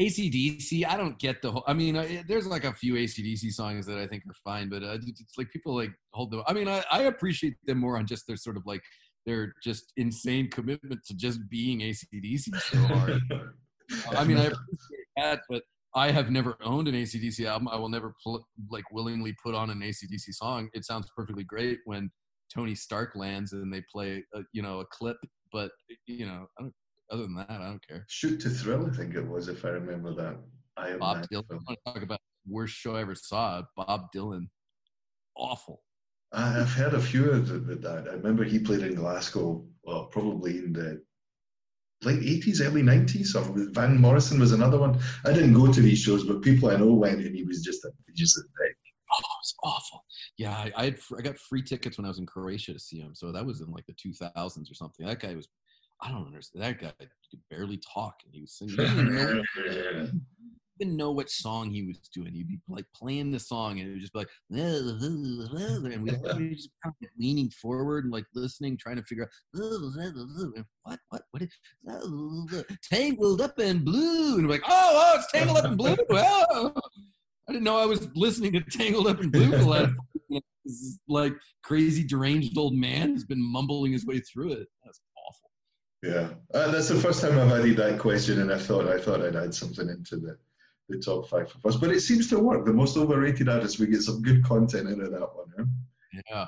ACDC, 0.00 0.86
I 0.86 0.96
don't 0.96 1.18
get 1.18 1.42
the 1.42 1.50
whole. 1.50 1.64
I 1.66 1.72
mean, 1.72 1.96
I, 1.96 2.22
there's 2.28 2.46
like 2.46 2.64
a 2.64 2.72
few 2.72 2.94
ACDC 2.94 3.50
songs 3.50 3.86
that 3.86 3.98
I 3.98 4.06
think 4.06 4.22
are 4.28 4.34
fine, 4.44 4.68
but 4.68 4.82
uh, 4.82 4.92
it's 4.92 5.06
it's 5.20 5.38
like 5.38 5.50
people 5.50 5.74
like 5.74 5.90
hold 6.12 6.30
them. 6.30 6.42
I 6.46 6.52
mean, 6.52 6.68
I, 6.68 6.84
I 6.90 7.02
appreciate 7.04 7.54
them 7.66 7.78
more 7.78 7.96
on 7.98 8.06
just 8.06 8.26
their 8.26 8.36
sort 8.36 8.56
of 8.56 8.64
like 8.66 8.82
their 9.26 9.54
just 9.62 9.92
insane 9.96 10.50
commitment 10.50 11.00
to 11.06 11.16
just 11.16 11.40
being 11.48 11.80
ACDC 11.80 12.60
so 12.60 12.78
hard. 12.78 13.20
I 14.10 14.24
mean, 14.24 14.36
I 14.38 14.44
appreciate 14.44 15.06
that, 15.16 15.40
but 15.48 15.62
I 15.94 16.10
have 16.10 16.30
never 16.30 16.56
owned 16.62 16.88
an 16.88 16.94
ACDC 16.94 17.46
album. 17.46 17.68
I 17.68 17.76
will 17.76 17.88
never 17.88 18.14
pl- 18.22 18.46
like 18.70 18.84
willingly 18.92 19.34
put 19.42 19.54
on 19.54 19.70
an 19.70 19.80
ACDC 19.80 20.34
song. 20.34 20.68
It 20.74 20.84
sounds 20.84 21.08
perfectly 21.16 21.44
great 21.44 21.78
when 21.84 22.10
Tony 22.54 22.74
Stark 22.74 23.16
lands 23.16 23.52
and 23.52 23.72
they 23.72 23.82
play, 23.90 24.22
a, 24.34 24.40
you 24.52 24.62
know, 24.62 24.80
a 24.80 24.84
clip. 24.86 25.16
But 25.50 25.70
you 26.06 26.26
know, 26.26 26.46
I 26.58 26.62
don't, 26.62 26.74
other 27.10 27.22
than 27.22 27.34
that, 27.36 27.50
I 27.50 27.66
don't 27.68 27.86
care. 27.88 28.04
Shoot 28.08 28.40
to 28.40 28.50
Thrill, 28.50 28.86
I 28.86 28.94
think 28.94 29.14
it 29.14 29.26
was, 29.26 29.48
if 29.48 29.64
I 29.64 29.70
remember 29.70 30.12
that. 30.14 30.36
I 30.76 30.96
Bob 30.96 31.26
Dylan. 31.32 31.44
I 31.50 31.54
want 31.54 31.68
to 31.70 31.92
talk 31.92 32.02
about 32.02 32.20
the 32.46 32.52
worst 32.52 32.74
show 32.74 32.96
I 32.96 33.00
ever 33.00 33.14
saw. 33.14 33.62
Bob 33.76 34.06
Dylan, 34.14 34.48
awful. 35.36 35.82
I- 36.32 36.60
I've 36.60 36.72
heard 36.72 36.92
a 36.94 37.00
few 37.00 37.30
of 37.30 37.48
that. 37.48 38.06
I 38.08 38.12
remember 38.12 38.44
he 38.44 38.58
played 38.58 38.80
in 38.82 38.94
Glasgow, 38.94 39.66
well, 39.84 40.04
probably 40.06 40.58
in 40.58 40.74
the 40.74 41.02
late 42.02 42.20
80s, 42.20 42.64
early 42.64 42.82
90s. 42.82 43.34
Or 43.34 43.70
Van 43.72 44.00
Morrison 44.00 44.40
was 44.40 44.52
another 44.52 44.78
one. 44.78 44.98
I 45.24 45.32
didn't 45.32 45.54
go 45.54 45.72
to 45.72 45.80
these 45.80 45.98
shows, 45.98 46.24
but 46.24 46.42
people 46.42 46.70
I 46.70 46.76
know 46.76 46.92
went, 46.92 47.20
and 47.20 47.34
he 47.34 47.44
was 47.44 47.62
just 47.62 47.84
a, 47.84 47.90
just 48.14 48.38
a 48.38 48.42
dick. 48.42 48.76
Oh, 49.10 49.20
it's 49.40 49.54
awful. 49.62 50.04
Yeah, 50.36 50.52
I, 50.52 50.72
I 50.76 50.84
had 50.84 50.98
I 51.18 51.22
got 51.22 51.38
free 51.38 51.62
tickets 51.62 51.96
when 51.96 52.04
I 52.04 52.08
was 52.08 52.18
in 52.18 52.26
Croatia 52.26 52.74
to 52.74 52.78
see 52.78 52.98
him. 52.98 53.14
So 53.14 53.32
that 53.32 53.44
was 53.44 53.60
in 53.60 53.70
like 53.70 53.86
the 53.86 53.94
2000s 53.94 54.70
or 54.70 54.74
something. 54.74 55.06
That 55.06 55.20
guy 55.20 55.34
was, 55.34 55.48
I 56.02 56.10
don't 56.10 56.26
understand. 56.26 56.64
That 56.64 56.80
guy 56.80 56.92
could 56.98 57.40
barely 57.50 57.78
talk, 57.78 58.16
and 58.24 58.34
he 58.34 58.42
was 58.42 58.52
singing. 58.52 58.76
Even 60.80 60.96
know, 60.96 61.12
what 61.12 61.30
song 61.30 61.70
he 61.70 61.86
was 61.86 61.98
doing. 62.14 62.32
He'd 62.32 62.48
be 62.48 62.60
like 62.68 62.86
playing 62.94 63.30
the 63.30 63.38
song, 63.38 63.80
and 63.80 63.88
it 63.88 63.92
would 63.92 64.00
just 64.00 64.12
be 64.12 64.18
like, 64.20 64.28
and 64.50 66.02
we'd 66.02 66.38
be 66.38 66.54
just 66.54 66.70
kind 66.82 66.94
of 67.02 67.08
leaning 67.18 67.50
forward 67.50 68.04
and 68.04 68.12
like 68.12 68.26
listening, 68.34 68.76
trying 68.76 68.96
to 68.96 69.02
figure 69.02 69.24
out 69.24 69.30
what, 70.82 70.98
what, 71.08 71.22
what 71.30 71.42
is 71.42 72.68
tangled 72.90 73.40
up 73.40 73.58
in 73.58 73.84
blue, 73.84 74.36
and 74.36 74.46
we're 74.46 74.54
like, 74.54 74.62
oh, 74.68 75.12
oh, 75.14 75.18
it's 75.18 75.32
tangled 75.32 75.58
up 75.58 75.64
in 75.64 75.76
blue. 75.76 75.96
Oh. 76.10 76.72
I 77.48 77.52
didn't 77.52 77.64
know 77.64 77.78
I 77.78 77.86
was 77.86 78.08
listening 78.14 78.52
to 78.52 78.60
Tangled 78.60 79.06
Up 79.06 79.20
in 79.20 79.30
Blue 79.30 79.48
last 79.48 79.94
like 81.08 81.32
crazy 81.62 82.04
deranged 82.04 82.56
old 82.56 82.74
man 82.74 83.08
who's 83.08 83.24
been 83.24 83.42
mumbling 83.42 83.92
his 83.92 84.06
way 84.06 84.20
through 84.20 84.52
it. 84.52 84.68
That's 84.84 85.00
awful. 85.16 85.50
Yeah, 86.02 86.28
uh, 86.54 86.70
that's 86.70 86.88
the 86.88 86.94
first 86.94 87.20
time 87.20 87.38
I've 87.38 87.50
added 87.52 87.76
that 87.78 87.98
question, 87.98 88.40
and 88.40 88.52
I 88.52 88.58
thought 88.58 88.86
I 88.86 89.00
thought 89.00 89.22
I'd 89.22 89.36
add 89.36 89.54
something 89.54 89.88
into 89.88 90.16
the, 90.16 90.36
the 90.88 90.98
top 90.98 91.28
five 91.28 91.50
for 91.50 91.68
us. 91.68 91.76
But 91.76 91.90
it 91.90 92.00
seems 92.00 92.28
to 92.30 92.38
work. 92.38 92.64
The 92.64 92.72
most 92.72 92.96
overrated 92.96 93.48
artist, 93.48 93.78
we 93.78 93.86
get 93.86 94.02
some 94.02 94.22
good 94.22 94.44
content 94.44 94.88
out 94.88 95.00
of 95.00 95.10
that 95.12 95.20
one. 95.20 95.52
Huh? 95.56 95.64
Yeah. 96.30 96.46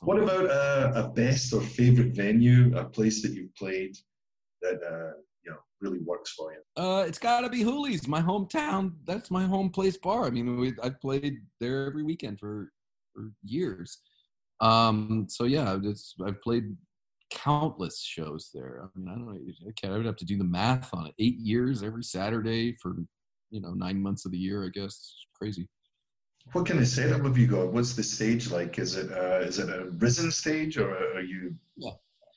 What 0.00 0.18
about 0.18 0.46
uh, 0.46 0.92
a 0.94 1.08
best 1.08 1.52
or 1.52 1.60
favorite 1.60 2.14
venue, 2.14 2.76
a 2.76 2.84
place 2.84 3.22
that 3.22 3.32
you've 3.32 3.54
played 3.56 3.96
that 4.62 4.80
uh, 4.82 5.18
you 5.44 5.50
know 5.50 5.58
really 5.80 5.98
works 5.98 6.32
for 6.32 6.52
you? 6.52 6.82
Uh, 6.82 7.04
it's 7.06 7.18
got 7.18 7.40
to 7.40 7.48
be 7.48 7.62
Hooley's, 7.62 8.06
my 8.06 8.20
hometown. 8.20 8.92
That's 9.04 9.30
my 9.30 9.44
home 9.44 9.70
place 9.70 9.96
bar. 9.96 10.24
I 10.24 10.30
mean, 10.30 10.56
we, 10.56 10.72
I've 10.82 11.00
played 11.00 11.38
there 11.60 11.86
every 11.86 12.04
weekend 12.04 12.38
for 12.38 12.72
for 13.12 13.32
years. 13.42 13.98
Um, 14.60 15.26
so 15.28 15.44
yeah, 15.44 15.76
it's, 15.82 16.14
I've 16.24 16.40
played 16.40 16.76
countless 17.30 18.00
shows 18.00 18.50
there. 18.54 18.82
I 18.84 18.98
mean, 18.98 19.08
I 19.08 19.14
don't 19.14 19.26
know. 19.26 19.52
I 19.68 19.72
can't. 19.72 19.92
I 19.92 19.96
would 19.96 20.06
have 20.06 20.16
to 20.16 20.24
do 20.24 20.38
the 20.38 20.44
math 20.44 20.94
on 20.94 21.06
it. 21.06 21.14
Eight 21.18 21.38
years 21.38 21.82
every 21.82 22.04
Saturday 22.04 22.76
for 22.80 22.96
you 23.52 23.60
know 23.60 23.72
nine 23.74 24.02
months 24.02 24.24
of 24.24 24.32
the 24.32 24.38
year. 24.38 24.64
I 24.64 24.70
guess 24.70 24.86
it's 24.86 25.26
crazy. 25.38 25.68
What 26.52 26.66
kind 26.66 26.80
of 26.80 26.88
setup 26.88 27.22
have 27.24 27.38
you 27.38 27.46
got? 27.46 27.72
What's 27.72 27.94
the 27.94 28.02
stage 28.02 28.50
like? 28.50 28.78
Is 28.80 28.96
it 28.96 29.12
uh, 29.12 29.40
is 29.46 29.60
it 29.60 29.68
a 29.68 29.84
risen 29.98 30.32
stage 30.32 30.76
or 30.78 30.90
are 31.16 31.20
you? 31.20 31.54
Yeah, 31.76 31.92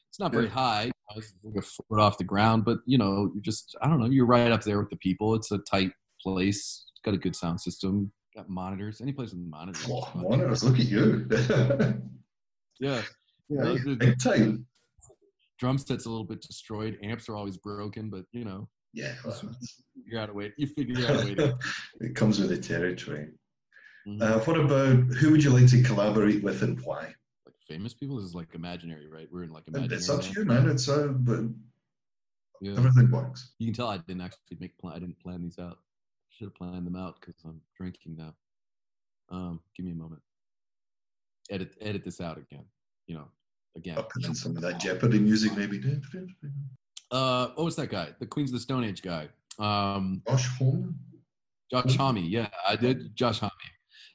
It's 0.10 0.20
not 0.20 0.32
very 0.32 0.48
high. 0.48 0.92
It's 1.16 1.34
like 1.44 1.56
a 1.58 1.62
foot 1.66 2.00
off 2.00 2.18
the 2.18 2.24
ground, 2.24 2.66
but 2.66 2.80
you 2.86 2.98
know, 3.00 3.32
you 3.34 3.42
just 3.42 3.76
I 3.82 3.88
don't 3.88 4.00
know. 4.00 4.06
You're 4.08 4.28
right 4.28 4.52
up 4.52 4.64
there 4.64 4.80
with 4.80 4.90
the 4.92 4.98
people. 4.98 5.34
It's 5.34 5.52
a 5.52 5.58
tight 5.60 5.92
place. 6.22 6.86
It's 6.92 7.02
got 7.04 7.14
a 7.14 7.18
good 7.18 7.36
sound 7.36 7.60
system. 7.62 8.12
Got 8.36 8.50
monitors. 8.50 9.00
Any 9.02 9.14
place 9.14 9.32
with 9.32 9.40
monitors. 9.40 9.88
Oh, 9.90 10.08
monitors, 10.14 10.64
look 10.64 10.80
at 10.80 10.86
you. 10.86 11.28
Yeah. 12.78 13.02
yeah, 13.48 13.64
the- 13.64 14.66
drum 15.58 15.78
set's 15.78 16.06
a 16.06 16.10
little 16.10 16.26
bit 16.26 16.42
destroyed. 16.42 16.98
Amps 17.02 17.30
are 17.30 17.36
always 17.38 17.56
broken, 17.56 18.10
but 18.10 18.26
you 18.34 18.44
know, 18.44 18.68
Yeah, 18.96 19.14
well, 19.26 19.34
it's- 19.34 19.82
figure 19.94 20.20
out 20.20 20.30
a. 20.30 20.54
You 20.58 20.68
figure 20.68 21.06
out 21.06 21.22
a 21.24 21.26
way 21.26 21.36
to. 21.36 21.58
it 22.02 22.16
comes 22.16 22.40
with 22.40 22.50
the 22.50 22.58
territory. 22.58 23.28
Mhm. 24.08 24.22
Uh, 24.22 24.40
what 24.46 24.58
about 24.60 24.96
who 25.18 25.32
would 25.32 25.44
you 25.44 25.50
like 25.50 25.68
to 25.70 25.82
collaborate 25.84 26.42
with 26.44 26.62
and 26.64 26.80
why? 26.82 27.14
like 27.46 27.56
famous 27.68 27.94
people 27.94 28.16
this 28.18 28.26
is 28.26 28.36
like 28.36 28.54
imaginary, 28.56 29.08
right? 29.08 29.28
We're 29.32 29.44
in 29.44 29.52
like 29.52 29.68
imaginary. 29.68 29.98
It's 29.98 30.10
up 30.10 30.22
to 30.22 30.32
you, 30.32 30.46
man. 30.46 30.70
It's 30.70 30.88
uh, 30.88 31.08
but 31.10 31.44
Yeah. 32.62 32.74
everything 32.78 33.12
works. 33.12 33.54
You 33.60 33.68
can 33.68 33.74
tell 33.74 33.90
I 33.90 33.98
didn't 33.98 34.22
actually 34.22 34.58
make 34.60 34.78
plan. 34.78 34.94
I 34.96 35.00
didn't 35.00 35.20
plan 35.20 35.42
these 35.42 35.60
out. 35.60 35.80
Should 36.30 36.46
have 36.46 36.56
planned 36.56 36.86
them 36.88 36.96
out 36.96 37.20
because 37.20 37.36
I'm 37.44 37.62
drinking 37.78 38.16
now. 38.18 38.34
Um, 39.30 39.60
give 39.76 39.86
me 39.86 39.92
a 39.92 39.96
moment. 39.96 40.22
Edit 41.50 41.76
edit 41.82 42.04
this 42.06 42.22
out 42.22 42.38
again. 42.38 42.66
You 43.08 43.16
know, 43.16 43.28
again. 43.76 43.98
Up 43.98 44.12
and 44.16 44.24
then 44.24 44.36
some 44.36 44.56
of 44.56 44.62
that 44.62 44.80
Jeopardy 44.80 45.20
music, 45.20 45.56
maybe. 45.58 45.80
Uh, 47.12 47.48
what 47.56 47.66
was 47.66 47.76
that 47.76 47.90
guy? 47.90 48.10
The 48.20 48.26
Queens 48.26 48.50
of 48.50 48.56
the 48.56 48.60
Stone 48.60 48.84
Age 48.84 49.02
guy. 49.02 49.30
Um, 49.60 50.22
Josh 50.28 50.48
Homme. 50.58 50.96
Josh 51.72 51.96
Homme. 51.96 52.18
Yeah, 52.18 52.50
I 52.68 52.76
did. 52.76 53.16
Josh 53.16 53.40
Homme. 53.40 53.52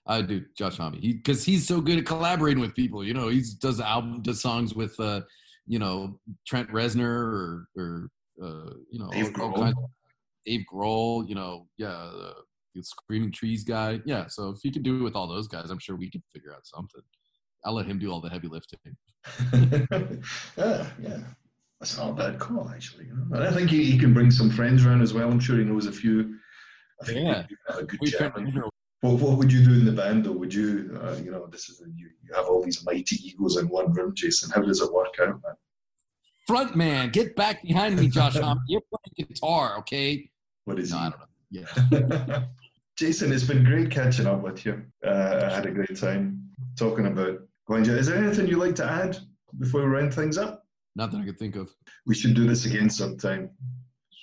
I 0.07 0.23
do 0.23 0.45
Josh 0.57 0.77
Homme. 0.77 0.95
He 0.95 1.15
because 1.15 1.45
he's 1.45 1.67
so 1.67 1.81
good 1.81 1.99
at 1.99 2.07
collaborating 2.07 2.61
with 2.61 2.75
people. 2.75 3.05
You 3.05 3.15
know, 3.15 3.29
he 3.29 3.45
does 3.61 3.81
album, 3.81 4.23
does 4.23 4.41
songs 4.41 4.75
with, 4.75 4.99
uh, 4.99 5.21
you 5.67 5.79
know, 5.79 6.19
Trent 6.47 6.69
Reznor 6.71 7.05
or 7.05 7.69
or 7.77 8.09
uh, 8.43 8.75
you 8.91 8.99
know, 8.99 9.11
Dave 9.11 9.33
all, 9.39 9.47
all 9.47 9.53
Grohl. 9.53 9.63
kinds. 9.63 9.77
Dave 10.47 10.65
Grohl. 10.73 11.29
You 11.29 11.35
know, 11.35 11.69
yeah, 11.77 11.89
uh, 11.89 12.35
the 12.75 12.83
Screaming 12.83 13.33
Trees 13.33 13.65
guy. 13.65 14.01
Yeah. 14.05 14.27
So 14.29 14.51
if 14.51 14.65
you 14.65 14.73
can 14.73 14.83
do 14.83 14.99
it 14.99 15.03
with 15.03 15.15
all 15.15 15.29
those 15.29 15.49
guys, 15.49 15.71
I'm 15.71 15.79
sure 15.79 15.97
we 15.97 16.11
can 16.11 16.23
figure 16.33 16.53
out 16.53 16.67
something. 16.67 17.03
I'll 17.65 17.75
let 17.75 17.87
him 17.87 17.99
do 17.99 18.11
all 18.11 18.21
the 18.21 18.31
heavy 18.31 18.49
lifting. 18.49 18.79
yeah, 20.57 20.87
yeah. 21.01 21.19
That's 21.81 21.97
not 21.97 22.11
a 22.11 22.13
bad 22.13 22.39
call, 22.39 22.71
actually. 22.75 23.07
You 23.07 23.15
know? 23.15 23.37
And 23.37 23.45
I 23.45 23.51
think 23.51 23.71
he, 23.71 23.85
he 23.91 23.99
can 23.99 24.13
bring 24.13 24.31
some 24.31 24.51
friends 24.51 24.85
around 24.85 25.01
as 25.01 25.15
well. 25.15 25.31
I'm 25.31 25.41
sure 25.41 25.57
he 25.59 25.65
knows 25.65 25.87
a 25.87 25.93
few. 25.93 26.37
I 27.01 27.07
think 27.07 27.19
Yeah. 27.21 27.47
you 27.49 27.57
have 27.69 27.79
a 27.79 27.85
good 27.85 27.99
We 28.03 28.11
jam. 28.11 28.33
Trent 28.33 28.35
Reznor 28.49 28.69
What, 29.01 29.15
what 29.15 29.39
would 29.39 29.51
you 29.51 29.65
do 29.65 29.73
in 29.73 29.87
the 29.87 29.93
band, 29.93 30.27
though? 30.27 30.33
Would 30.33 30.53
you, 30.53 30.99
uh, 31.03 31.17
you 31.25 31.31
know, 31.31 31.47
this 31.47 31.71
is 31.71 31.83
you, 31.97 32.11
you 32.23 32.35
have 32.35 32.45
all 32.47 32.63
these 32.63 32.85
mighty 32.85 33.17
egos 33.27 33.57
in 33.57 33.67
one 33.69 33.93
room, 33.95 34.13
Jason. 34.15 34.51
How 34.55 34.61
does 34.61 34.81
it 34.83 34.93
work 34.93 35.15
out, 35.21 35.29
man? 35.43 35.55
front 36.47 36.75
man, 36.75 37.11
get 37.11 37.37
back 37.37 37.63
behind 37.63 37.97
me, 37.97 38.09
Josh. 38.09 38.35
You're 38.35 38.43
playing 38.91 39.29
guitar, 39.29 39.79
okay? 39.79 40.29
What 40.65 40.81
is 40.81 40.91
No, 40.91 40.99
he? 40.99 41.05
I 41.05 41.11
don't 41.11 41.21
know. 41.21 41.27
Yeah. 41.51 42.45
Jason, 42.99 43.33
it's 43.33 43.45
been 43.45 43.63
great 43.65 43.91
catching 43.91 44.27
up 44.27 44.43
with 44.43 44.67
you. 44.67 44.83
Uh, 45.07 45.47
I 45.49 45.55
had 45.55 45.65
a 45.67 45.71
great 45.71 45.97
time 45.97 46.51
talking 46.77 47.07
about 47.07 47.39
Gwanja. 47.69 47.97
Is 47.97 48.09
there 48.09 48.19
anything 48.23 48.47
you'd 48.49 48.59
like 48.59 48.75
to 48.77 48.85
add 48.85 49.17
before 49.59 49.83
we 49.83 49.87
round 49.87 50.13
things 50.13 50.37
up? 50.37 50.60
Not 50.97 51.11
that 51.13 51.21
I 51.21 51.25
could 51.25 51.39
think 51.39 51.57
of. 51.57 51.75
We 52.07 52.15
should 52.15 52.35
do 52.35 52.47
this 52.47 52.67
again 52.67 52.91
sometime. 52.91 53.51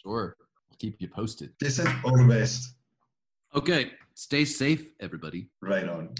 Sure. 0.03 0.35
I'll 0.69 0.77
keep 0.77 1.01
you 1.01 1.07
posted. 1.07 1.53
Jason, 1.61 1.87
all 2.03 2.17
the 2.17 2.27
best. 2.27 2.75
Okay. 3.55 3.91
Stay 4.15 4.45
safe, 4.45 4.93
everybody. 4.99 5.49
Right 5.61 5.87
on. 5.87 6.15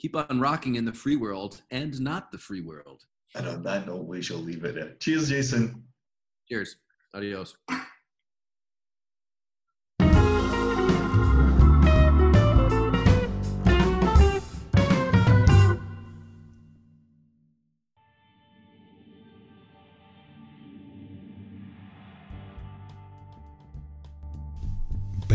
Keep 0.00 0.16
on 0.16 0.40
rocking 0.40 0.76
in 0.76 0.84
the 0.84 0.92
free 0.92 1.16
world 1.16 1.62
and 1.70 2.00
not 2.00 2.32
the 2.32 2.38
free 2.38 2.62
world. 2.62 3.04
And 3.34 3.46
on 3.46 3.62
that 3.64 3.86
note, 3.86 4.06
we 4.06 4.22
shall 4.22 4.38
leave 4.38 4.64
it 4.64 4.74
there. 4.74 4.94
Cheers, 5.00 5.28
Jason. 5.28 5.82
Cheers. 6.48 6.76
Adios. 7.14 7.56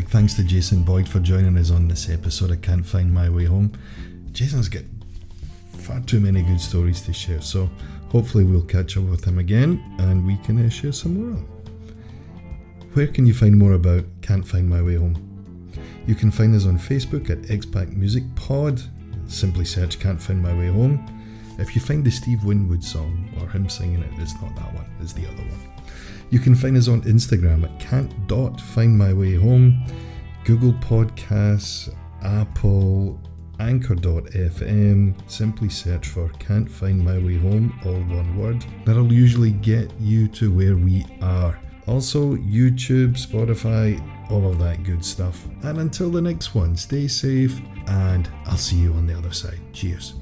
Thanks 0.09 0.33
to 0.33 0.43
Jason 0.43 0.81
Boyd 0.81 1.07
for 1.07 1.19
joining 1.19 1.55
us 1.55 1.69
on 1.69 1.87
this 1.87 2.09
episode. 2.09 2.49
I 2.49 2.55
can't 2.55 2.83
find 2.83 3.13
my 3.13 3.29
way 3.29 3.45
home. 3.45 3.71
Jason's 4.31 4.67
got 4.67 4.81
far 5.77 5.99
too 5.99 6.19
many 6.19 6.41
good 6.41 6.59
stories 6.59 6.99
to 7.01 7.13
share, 7.13 7.41
so 7.41 7.69
hopefully 8.09 8.43
we'll 8.43 8.63
catch 8.63 8.97
up 8.97 9.03
with 9.03 9.23
him 9.23 9.37
again 9.37 9.79
and 9.99 10.25
we 10.25 10.37
can 10.37 10.65
uh, 10.65 10.67
share 10.67 10.93
some 10.93 11.31
more. 11.31 11.45
Where 12.93 13.05
can 13.05 13.27
you 13.27 13.35
find 13.35 13.55
more 13.55 13.73
about 13.73 14.03
Can't 14.23 14.45
Find 14.45 14.67
My 14.67 14.81
Way 14.81 14.95
Home? 14.95 15.69
You 16.07 16.15
can 16.15 16.31
find 16.31 16.55
us 16.55 16.65
on 16.65 16.79
Facebook 16.79 17.29
at 17.29 17.43
Expat 17.43 17.95
Music 17.95 18.23
Pod. 18.35 18.81
Simply 19.27 19.63
search 19.63 19.99
Can't 19.99 20.19
Find 20.19 20.41
My 20.41 20.57
Way 20.57 20.69
Home. 20.69 21.05
If 21.59 21.75
you 21.75 21.81
find 21.81 22.03
the 22.03 22.09
Steve 22.09 22.43
Winwood 22.43 22.83
song 22.83 23.29
or 23.39 23.47
him 23.47 23.69
singing 23.69 24.01
it, 24.01 24.09
it's 24.17 24.33
not 24.41 24.55
that 24.55 24.73
one, 24.73 24.87
it's 25.01 25.13
the 25.13 25.27
other 25.27 25.43
one. 25.43 25.59
You 26.29 26.39
can 26.39 26.55
find 26.55 26.77
us 26.77 26.87
on 26.87 27.01
Instagram 27.01 27.63
at 27.63 27.79
can't 27.79 28.27
dot 28.27 28.61
find 28.61 28.97
my 28.97 29.13
way 29.13 29.35
home, 29.35 29.83
Google 30.45 30.73
Podcasts, 30.73 31.93
Apple, 32.23 33.19
Anchor.fm. 33.59 35.29
Simply 35.29 35.69
search 35.69 36.07
for 36.07 36.29
Can't 36.39 36.69
Find 36.69 37.03
My 37.03 37.17
Way 37.17 37.37
Home, 37.37 37.77
all 37.85 37.93
one 37.93 38.37
word. 38.37 38.65
That'll 38.85 39.11
usually 39.11 39.51
get 39.51 39.91
you 39.99 40.27
to 40.29 40.51
where 40.51 40.75
we 40.75 41.05
are. 41.21 41.59
Also, 41.87 42.35
YouTube, 42.35 43.17
Spotify, 43.17 43.99
all 44.29 44.47
of 44.47 44.59
that 44.59 44.83
good 44.83 45.03
stuff. 45.03 45.45
And 45.63 45.79
until 45.79 46.09
the 46.09 46.21
next 46.21 46.53
one, 46.53 46.77
stay 46.77 47.07
safe 47.07 47.59
and 47.87 48.29
I'll 48.45 48.57
see 48.57 48.77
you 48.77 48.93
on 48.93 49.07
the 49.07 49.17
other 49.17 49.33
side. 49.33 49.59
Cheers. 49.73 50.13